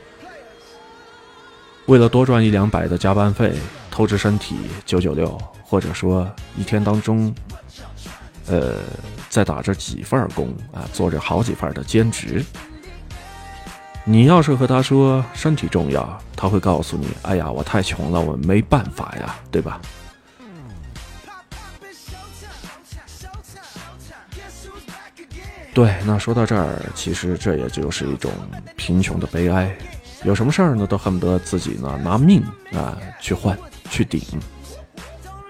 [1.86, 3.56] 为了多赚一两百的加班费，
[3.90, 7.34] 透支身体九九六，或者说一天当中，
[8.48, 8.80] 呃，
[9.30, 12.44] 在打着几份工啊，做着好几份的兼职。
[14.04, 19.80] 你要是和他说身体重要，他会告诉你：“哎呀，我太穷了，我没办法呀，对吧？”
[25.78, 28.32] 对，那说到这儿，其实这也就是一种
[28.76, 29.78] 贫穷的悲哀。
[30.24, 32.42] 有什么事儿呢，都恨不得自己呢拿命
[32.74, 33.56] 啊去换
[33.88, 34.20] 去顶，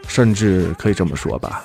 [0.05, 1.63] 甚至可以这么说吧，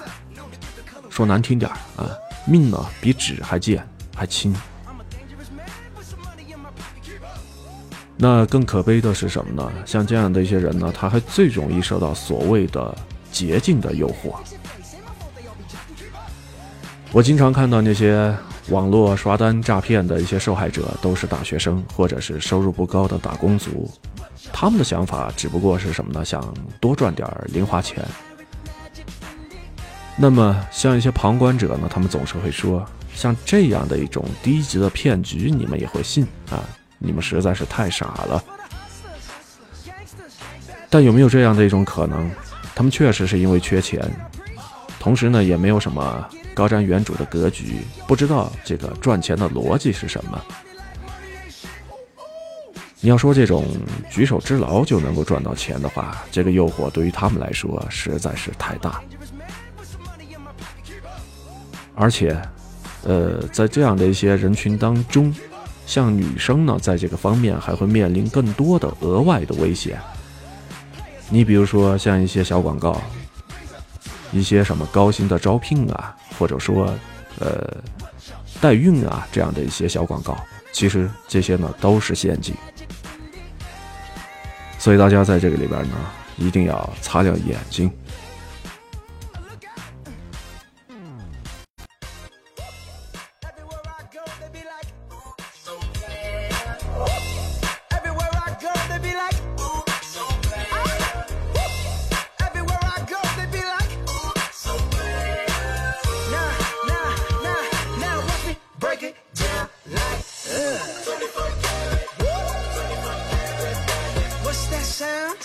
[1.11, 2.09] 说难听点儿啊，
[2.47, 3.85] 命呢比纸还贱
[4.15, 4.55] 还轻。
[8.17, 9.73] 那更可悲的是什么呢？
[9.85, 12.97] 像这样的一些人呢，他还最容易受到所谓的
[13.33, 14.37] 捷径的诱惑。
[17.11, 18.33] 我经常看到那些。
[18.69, 23.91] 网络刷单诈骗的一些受害者都是大学生或者是收入不高的打工族，
[24.53, 26.25] 他们的想法只不过是什么呢？
[26.25, 26.43] 想
[26.81, 28.05] 多赚点零花钱。
[30.17, 36.63] 那么像一些旁观者呢，他们总是会说，像这样的一种低级的骗局，你们也会信啊？
[36.99, 38.45] 你们实在是太傻了。
[40.89, 42.31] 但有没有这样的一种可能？
[42.75, 44.01] 他们确实是因为缺钱，
[45.01, 46.29] 同时呢，也没有什么。
[46.55, 50.41] 高瞻远瞩的格局，不知道这个赚钱的逻辑是什么。
[53.01, 53.67] 你要说这种
[54.11, 59.03] 举手之劳就能够赚到钱的话，这个诱惑对于他们来说实在是太大。
[61.95, 62.41] 而且，
[63.03, 65.35] 呃，在这样的一些人群当中，
[65.85, 69.99] 像女生呢，在这个方面还会面临更多的额外的危险，
[71.29, 73.03] 你比如说像一些小广告，
[74.33, 76.93] 一些什么高薪的招聘啊，或者说
[77.39, 77.77] 呃
[78.61, 80.37] 代孕啊这样的一些小广告，
[80.73, 82.55] 其实这些呢都是陷阱。
[84.79, 85.97] 所以大家在这个里边呢，
[86.37, 87.89] 一定要擦亮眼睛。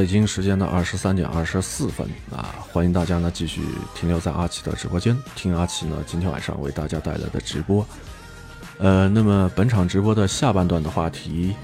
[0.00, 3.60] 北京时间的二十三点二十四分啊，欢迎大家呢继续
[3.94, 7.86] 停留在阿奇的直播间，听阿奇呢今天晚上为大家带来的直播。
[8.78, 11.54] 呃，那么本场直播的下半段的话题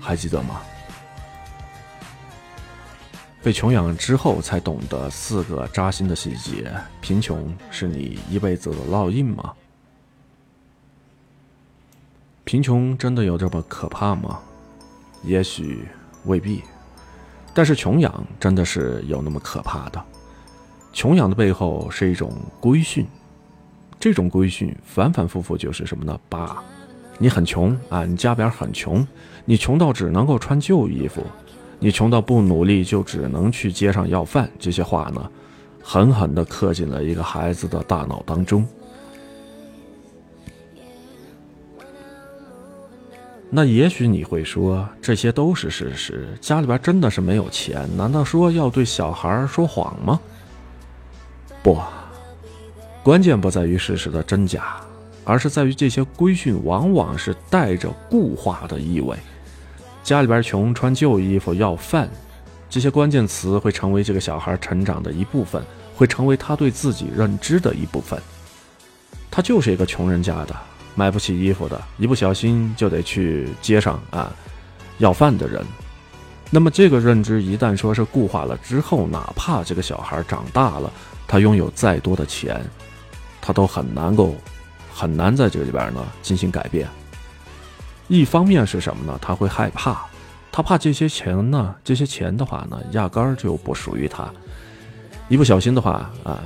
[0.00, 0.60] 还记得吗？
[3.44, 9.52] 被穷养之后才懂得四个扎心的细节，贫穷是你一辈子的烙印吗？
[12.42, 14.40] 贫穷真的有这么可怕吗？
[15.22, 15.86] 也许
[16.24, 16.64] 未必。
[17.58, 20.00] 但是穷养真的是有那么可怕的？
[20.92, 23.04] 穷养的背后是一种规训，
[23.98, 26.16] 这种规训反反复复就是什么呢？
[26.28, 26.62] 爸，
[27.18, 29.04] 你很穷啊，你家边很穷，
[29.44, 31.20] 你穷到只能够穿旧衣服，
[31.80, 34.48] 你穷到不努力就只能去街上要饭。
[34.60, 35.28] 这些话呢，
[35.82, 38.64] 狠狠地刻进了一个孩子的大脑当中。
[43.50, 46.28] 那也许你会说，这些都是事实。
[46.38, 50.20] 家里边真的是没有钱，难道说要对小孩说谎吗？
[51.62, 51.78] 不，
[53.02, 54.76] 关键不在于事实的真假，
[55.24, 59.16] 而是在于这些规训往往是带着固化的意味。
[60.04, 62.08] 家里边穷，穿旧衣服，要饭，
[62.68, 65.62] 这些关键词会成为这个小孩成长的一部分，
[65.96, 68.20] 会成为他对自己认知的一部分。
[69.30, 70.54] 他就是一个穷人家的。
[70.98, 74.32] 买不起衣服的，一不小心就得去街上啊
[74.98, 75.64] 要饭的人。
[76.50, 80.92] 那么这个认知一旦说是固化了之后，哪怕这个小孩长大了，
[81.28, 82.60] 他拥有再多的钱，
[83.40, 84.34] 他都很难够
[84.92, 86.88] 很难在这里边呢进行改变。
[88.08, 89.16] 一方面是什么呢？
[89.22, 90.04] 他会害怕，
[90.50, 94.28] 他怕这些钱呢，这些钱的话呢，压根儿就不属于他。
[95.28, 96.42] 一不小心的话啊，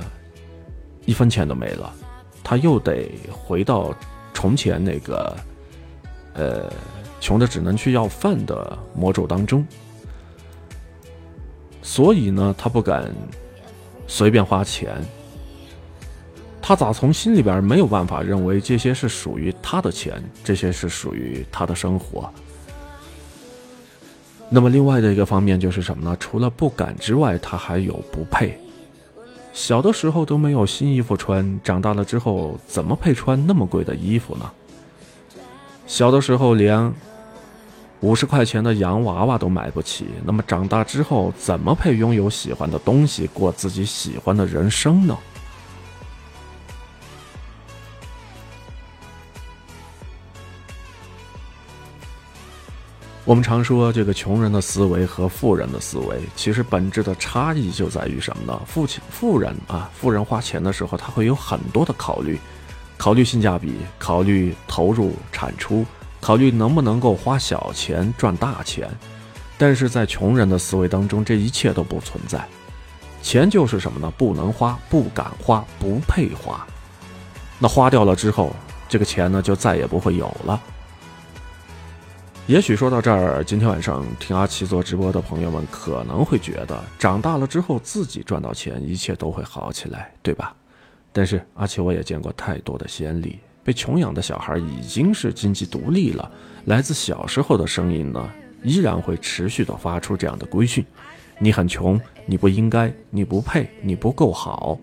[1.07, 1.91] 一分钱都没了，
[2.43, 3.91] 他又得回到。
[4.33, 5.35] 从前那个，
[6.33, 6.71] 呃，
[7.21, 9.65] 穷的只能去要饭的魔咒当中，
[11.81, 13.13] 所以呢，他不敢
[14.07, 14.95] 随便花钱。
[16.61, 22.31] 他咋从心里边没有办法认为这些是属于他的钱，这些是属于他的生活？
[24.49, 26.15] 那么，另外的一个方面就是什么呢？
[26.19, 28.57] 除了不敢之外，他还有不配。
[29.53, 34.51] 小的时候都没有新衣服穿，长大了之后怎么配穿那么贵的衣服呢？
[35.85, 36.91] 小的时候连
[37.99, 45.15] 五十块钱的洋娃娃都买不起，那么长大之后怎么配拥有喜欢的东西，过自己喜欢的人生呢？
[53.25, 58.61] 我们常说这个穷人的思维和富人的思维，其实本质的差异就在于什么呢？
[58.67, 62.37] 富富人啊，富人花钱的时候，他会有很多的考虑，
[62.97, 65.85] 考虑性价比，考虑投入产出，
[66.19, 68.89] 考虑能不能够花小钱赚大钱。
[69.57, 72.45] 但是在穷人的思维当中，这一切都不存在，
[73.21, 74.11] 钱就是什么呢？
[74.17, 76.67] 不能花，不敢花，不配花。
[77.57, 78.53] 那花掉了之后，
[78.89, 80.61] 这个钱呢，就再也不会有了。
[82.45, 90.53] 也许说到这儿，今天晚上听阿奇做直播的朋友们可能会觉得，长大了之后自己赚到钱，一切都会好起来，对吧？
[91.13, 96.29] 但是阿奇我也见过太多的先例，被穷养的小孩已经是经济独立了，
[96.65, 98.29] 来自小时候的声音呢，
[98.61, 100.85] 依然会持续的发出这样的规训：
[101.39, 104.77] 你很穷，你不应该，你不配，你不够好。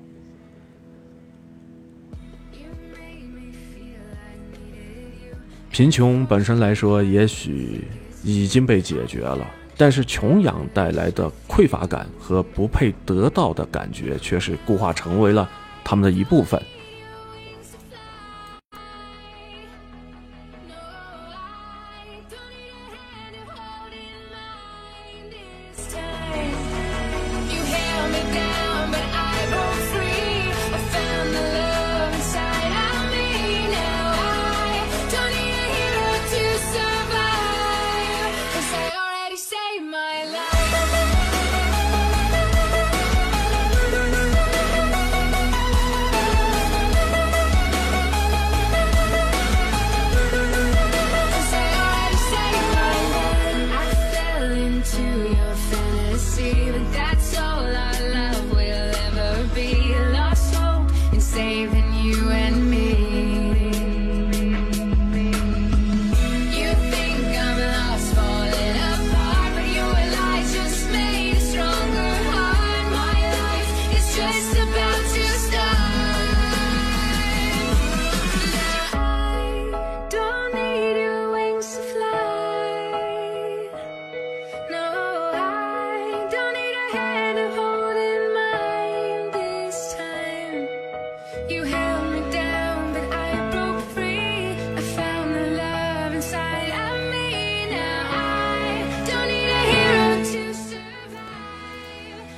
[5.81, 7.83] 贫穷本身来说，也许
[8.23, 15.49] 已经被解决了，但是穷养带来的匮乏感和不配得到的感觉，却是固化成为了
[15.83, 16.63] 他们的一部分。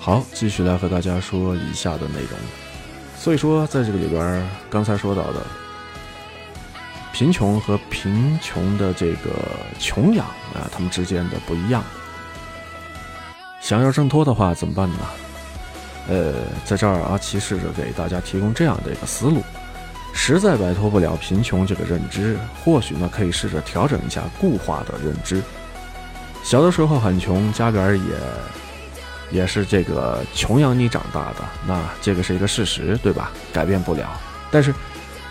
[0.05, 2.37] 好，继续来和大家说以下的内容。
[3.17, 5.47] 所以说，在这个里边，刚才说到的
[7.13, 9.31] 贫穷和贫穷的这个
[9.79, 11.85] 穷养啊，他们之间的不一样。
[13.61, 14.99] 想要挣脱的话，怎么办呢？
[16.09, 16.35] 呃，
[16.65, 19.41] 在这儿阿奇试着给大家提供这样的一个思路：
[20.13, 25.41] 实在摆脱不了贫穷这个认知，或许呢可以试着调整一下固化的认知。
[26.43, 28.17] 小的时候很穷，家里边也
[29.33, 33.33] 也是这个穷养你长大的，那这个是一个事实，对吧？
[33.53, 34.09] 改变不了。
[34.51, 34.73] 但是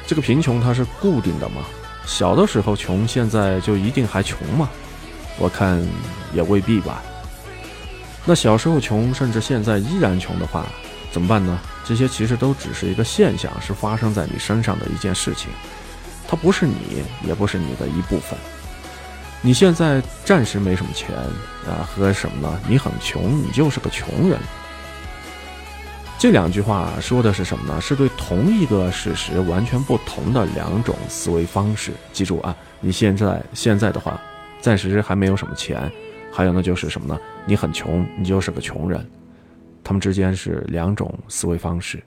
[0.07, 1.61] 这个贫穷它是固定的吗？
[2.05, 4.67] 小的时候穷，现在就一定还穷吗？
[5.37, 5.81] 我看
[6.33, 7.01] 也未必吧。
[8.25, 10.65] 那小时候穷，甚至现在依然穷的话，
[11.11, 11.59] 怎么办呢？
[11.85, 15.49] 这些其实都只是一个现象，是发生在你身上的一件事情，
[16.27, 18.37] 它不是你，也不是你的一部分。
[19.43, 21.15] 你现在暂时没什么钱
[21.67, 22.61] 啊，和什么呢？
[22.69, 24.37] 你很穷，你就是个穷人。
[26.19, 27.81] 这两句话说的是什么呢？
[27.81, 31.91] 是对同一个事实完全不同的两种思维方式。
[32.13, 34.21] 记住啊，你现在现在的话，
[34.59, 35.91] 暂时还没有什么钱，
[36.31, 37.19] 还有呢就是什么呢？
[37.47, 39.03] 你很穷，你就是个穷人。
[39.83, 41.99] 他们之间是两种思维方式。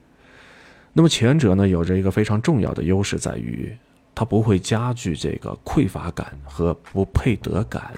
[0.93, 3.77] 那么前者呢，有着一个非常重要的优势，在于
[4.15, 7.93] 它不会加剧这个匮乏感和不配得感。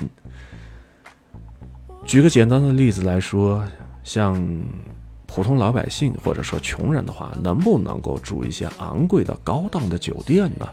[2.04, 3.64] 举个简单的例子来说，
[4.04, 4.42] 像
[5.28, 10.68] 普通老百姓或者说穷人的话，能不能够住一些昂贵的高档的酒店呢？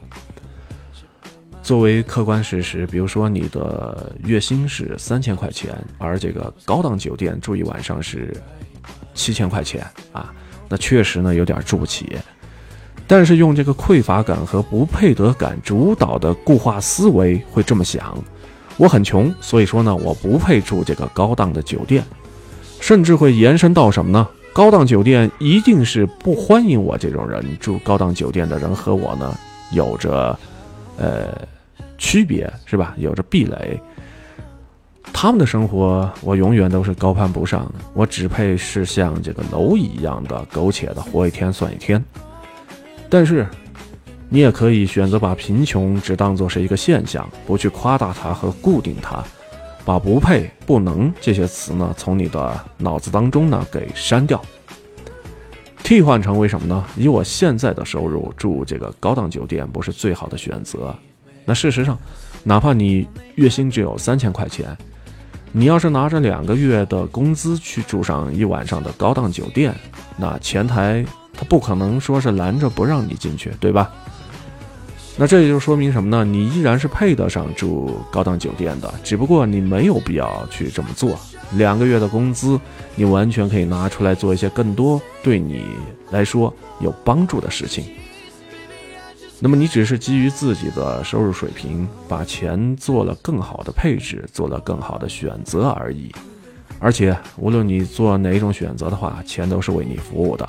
[1.62, 8.36] 作为客观事实，比如说你的月薪是三千块钱，而这个高档酒店住一晚上是
[9.14, 10.32] 七千块钱啊，
[10.68, 12.16] 那确实呢有点住不起。
[13.06, 18.16] 但是用这个匮乏感和不配得感主导的固化思维会这么想：
[18.76, 22.02] 我很穷，所以说呢我不配住这个高档的酒店，
[22.80, 24.26] 甚至会延伸到什么呢？
[24.52, 29.36] 高档酒店一定是不欢迎我这种人住高档酒店的人和我呢
[29.72, 30.38] 有着
[30.96, 31.36] 呃
[31.98, 32.94] 区别是吧？
[32.96, 33.80] 有着壁垒。
[35.12, 42.02] 他们的生活我永远都是高攀不上，我只配是像这个蝼蚁一样的苟且的活一天算一天。
[43.14, 43.46] 但是，
[44.28, 49.22] 你也可以选择把贫穷只当作是一个现象，不去夸大它和固定它，
[49.84, 54.42] 把不配、不能这些词呢从你的脑子当中呢给删掉，
[55.84, 56.84] 替换成为什么呢？
[56.96, 60.92] 以我现在的收入住这个高档酒店不是最好的选择。
[61.44, 61.96] 那事实上，
[62.42, 63.06] 哪怕你
[63.36, 64.76] 月薪只有三千块钱，
[65.52, 69.72] 你要是拿着两个月的工资去住上一晚上的高档酒店，
[70.16, 71.06] 那前台
[71.36, 73.90] 他不可能说是拦着不让你进去，对吧？
[75.16, 76.24] 那这也就说明什么呢？
[76.24, 81.16] 你依然是配得上住高档酒店的，只不过你没有必要去这么做。
[81.52, 82.58] 两个月的工资，
[82.96, 85.64] 你完全可以拿出来做一些更多对你
[86.10, 87.84] 来说有帮助的事情。
[89.38, 96.12] 那么你只是基于自己的收入水平，把钱做了更好的配置，做了更好的选择而已。
[96.80, 100.48] 而且无论你做哪种选择的话，钱都是为你服务的。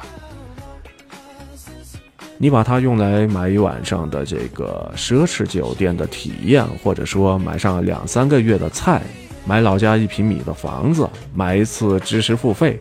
[2.38, 9.01] 你把它用来买一晚上的这个奢侈酒店的体验，或者说买上两三个月的菜，
[9.45, 12.79] 买老家一平米的房子，买一次知识付费，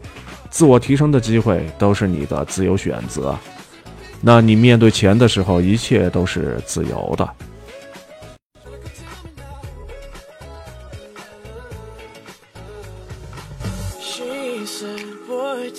[0.50, 3.36] 自我提升的机会都是你的自由选择。
[4.20, 7.28] 那你面对钱的时候，一切都是自由的。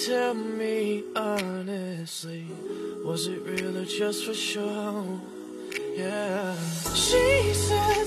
[0.06, 2.45] Tell me honestly,
[3.03, 5.20] was it real or just for show?
[5.95, 6.56] Yeah.
[6.93, 8.06] She said,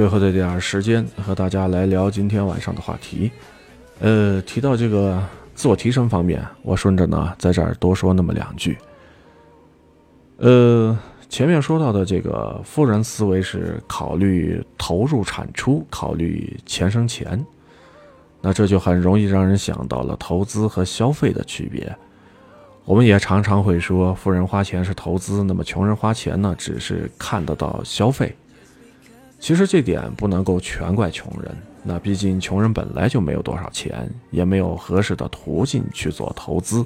[0.00, 3.30] 最后的点时间，和大家来聊今天晚上的话题。
[3.98, 5.22] 呃，提到这个
[5.54, 8.78] 自我提升方面，我顺着呢在这儿多说那么两句。
[10.38, 10.98] 呃，
[11.28, 17.44] 前面说到的这个富人思维是考虑投入产出，考虑钱生钱，
[18.40, 21.94] 那这就很容易让人想到了投资和消费的区别。
[22.86, 28.34] 我们也常常会说，富人花钱是投资，那么穷人花钱呢，只是看得到消费。
[29.40, 36.84] 其实这点不能够全怪穷人，那毕竟穷人本来就没有多少钱，也没有合适的途径去做投资。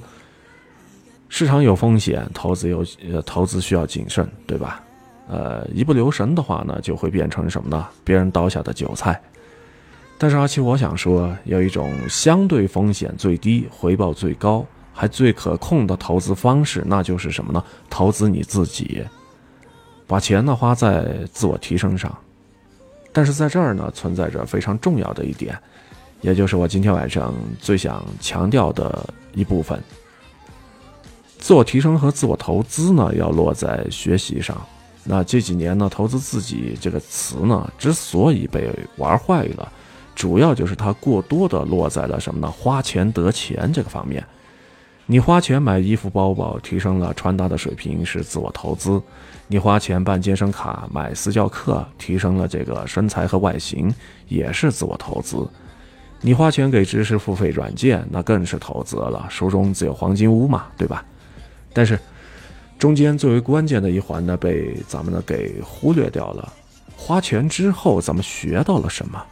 [1.28, 4.82] 市场有风险，投资有呃投资需要谨慎，对吧？
[5.26, 7.88] 呃，一不留神的话呢，就会变成什么呢？
[8.04, 9.20] 别人刀下的韭菜。
[10.16, 17.64] 但是阿七，我想说，有一种相对风险最低、回报最高、还最可控的投资方式，那就是什么呢？
[17.90, 19.02] 投资你自己，
[20.06, 22.16] 把钱呢花在自我提升上。
[23.14, 25.56] 但是在这儿呢，存在着非常重要的一点，
[26.20, 29.80] 也就是我今天晚上最想强调的一部分。
[31.38, 34.60] 自我提升和自我投资呢，要落在学习上。
[35.04, 39.72] 那这几年呢，投资自己这个词呢，之所以被玩坏了，
[40.14, 42.50] 主要就是它过多的落在了什么呢？
[42.50, 44.26] 花钱得钱这个方面。
[45.06, 48.98] 你花钱买衣服包包，提升了穿搭的水平是自我投资；
[49.48, 53.94] 你花钱办健身卡、买私教课，提升了这个身材和外形，
[54.28, 55.46] 也是自我投资。
[56.22, 59.26] 你花钱给知识付费软件，那更是投资了。
[59.28, 61.04] 书中自有黄金屋嘛，对吧？
[61.74, 61.98] 但是
[62.78, 66.50] 中间最为关键的一环呢，被咱们呢给忽略掉了。
[66.96, 69.22] 花钱之后，咱们学到了什么？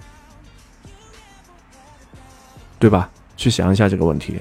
[2.79, 3.09] 对吧？
[3.39, 4.39] 去想一下这个问题。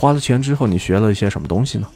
[0.00, 1.88] 花了钱之后，你学了一些什么东西呢？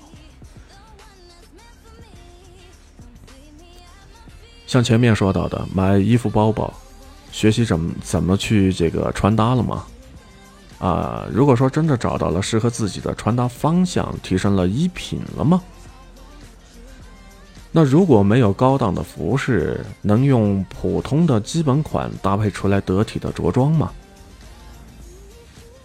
[4.66, 6.72] 像前面说到的，买衣服、包包，
[7.30, 9.84] 学习怎么怎么去这个穿搭了吗？
[10.80, 15.62] 啊，如果说真的找到了适合自己的穿搭方向，提升了衣品了吗？
[17.70, 23.92] 那如果没有高档的服饰，能用普通的基本款搭配出来得体的着装吗？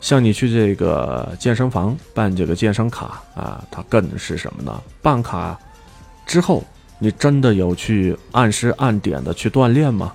[0.08, 4.82] 像你去这个健身房办这个健身卡啊，它更是什么呢？
[5.02, 5.60] 办卡
[6.26, 6.64] 之后，
[6.98, 10.14] 你真的有去按时按点的去锻炼吗？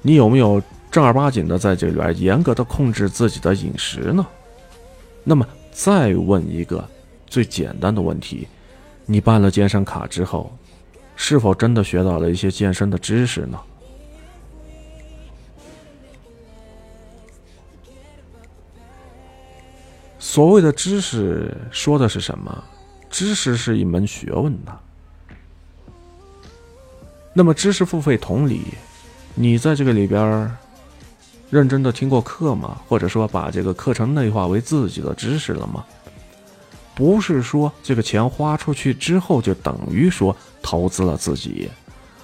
[0.00, 4.26] 你有没有正儿八经的在这里边严格的控制自己的饮食呢？
[5.22, 6.82] 那么再问一个
[7.26, 8.48] 最简单的问题：
[9.04, 10.50] 你办了健身卡之后，
[11.14, 13.60] 是否真的学到了一些健身的知识呢？
[20.22, 22.64] 所谓的知识说的是什么？
[23.10, 24.78] 知识是一门学问呐。
[27.34, 28.62] 那么知识付费同理，
[29.34, 30.56] 你在这个里边
[31.50, 32.80] 认真的听过课吗？
[32.86, 35.84] 或者说把这个课程内化为自己的知识了吗？
[36.94, 41.68] 不是说这个钱花出去之后就等于说投资了自己，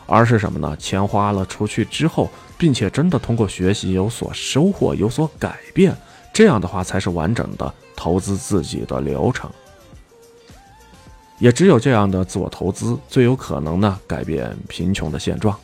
[0.06, 0.76] 而是什么呢？
[0.76, 5.96] 钱花了出去之后，并且真的通过学习有所收获、有所改变，
[6.32, 9.50] 这样的话才是完整的投资自己的流程。
[11.40, 15.58] 也只有这样的自我投资，最有可能呢改变贫穷的现状。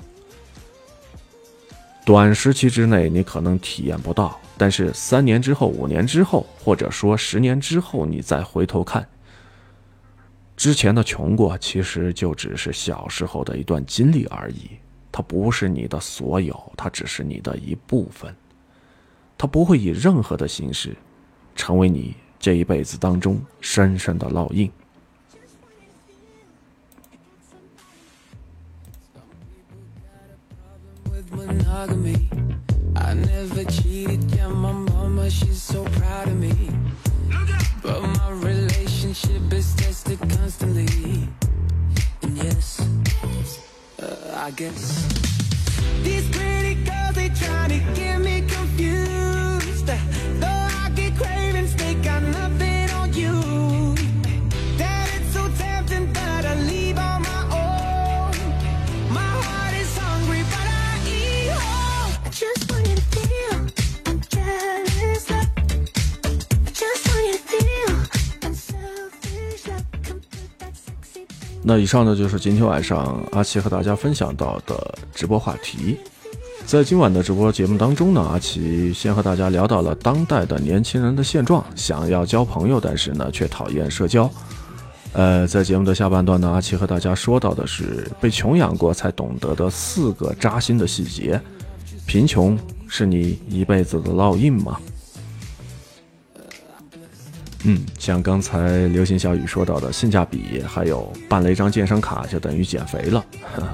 [2.05, 9.09] 短时期之内你可能体验不到，但是三年之后、五年之后，或者说十年之后，你再回头看，
[10.57, 14.71] 之前的穷过，其实就只是小时候的一段经历而已。
[15.11, 18.35] 它不是你的所有，它只是你的一部分。
[19.39, 20.95] 它不会以任何的形式，
[21.57, 22.15] 成为你
[22.45, 24.71] 这一辈子当中，深深的烙印。
[71.67, 75.97] 那以上呢就是今天晚上阿奇和大家分享到的直播话题。
[76.67, 84.31] 在今晚的直播节目当中呢，阿奇先和大家聊到了当代的年轻人的现状，想要交朋友，但是呢却讨厌社交。
[85.15, 91.41] 呃，在节目的下半段呢，阿奇和大家说到的是被穷养过才懂得的四个扎心的细节。
[92.07, 94.79] 贫穷是你一辈子的烙印吗？
[97.67, 103.25] 嗯，像刚才流行小雨说到的性价比，还有办了一张健身卡就等于减肥了，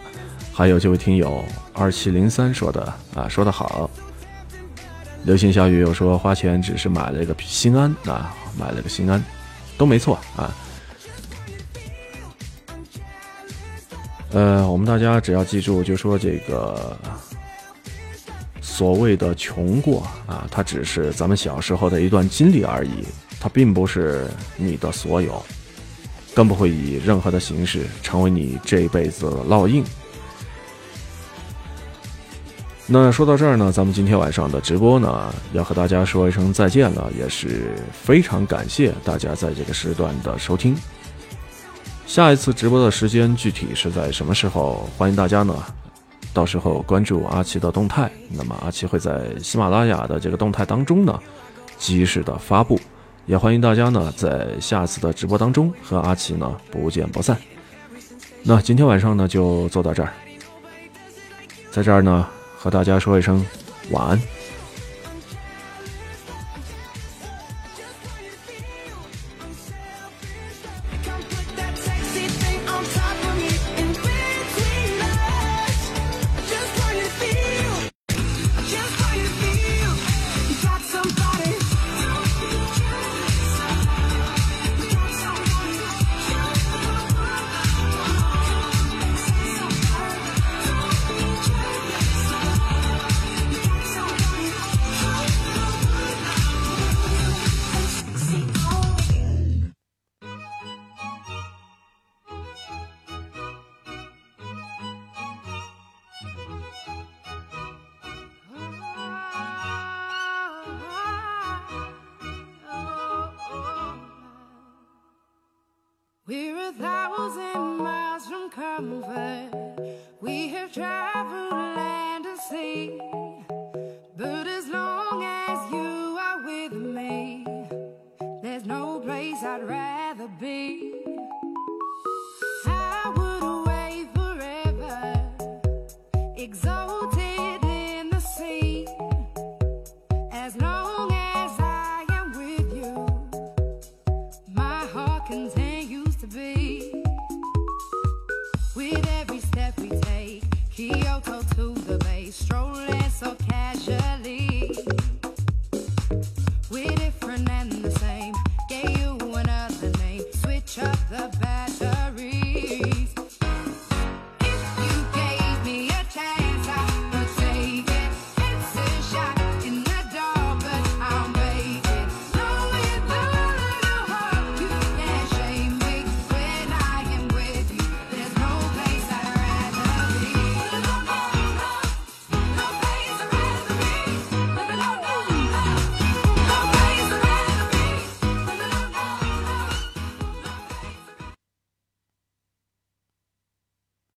[0.54, 2.82] 还有这位听友二七零三说的
[3.14, 3.90] 啊，说得好。
[5.24, 9.22] 流行小雨又说花钱只是买了一个心安啊，买了个心安，
[9.76, 10.54] 都没错啊。
[14.32, 16.96] 呃，我们大家只要记住，就说这个
[18.62, 23.04] 所谓的穷过啊，它只是咱们小时候的一段经历而已，
[23.40, 25.42] 它并不是你的所有，
[26.34, 29.82] 更不会以任何的形式成为你这一辈子烙印。
[32.86, 40.76] 那说到这儿呢，咱们今天晚上的直播呢，要和大家说一声再见了，也是非常感谢大家在这个时段的收听。
[42.04, 44.90] 下一次直播的时间具体是在什么时候？
[44.98, 45.54] 欢迎大家呢，
[46.34, 48.10] 到时候关注阿奇的动态。
[48.28, 51.16] 那么阿奇会在喜马拉雅的这个动态当中呢，
[51.78, 52.80] 及时的发布。
[53.30, 57.38] 也欢迎大家呢，在下次的直播当中和阿奇呢不见不散。
[58.42, 60.12] 那今天晚上呢就做到这儿，
[61.70, 62.26] 在这儿呢
[62.58, 63.46] 和大家说一声
[63.92, 64.20] 晚安。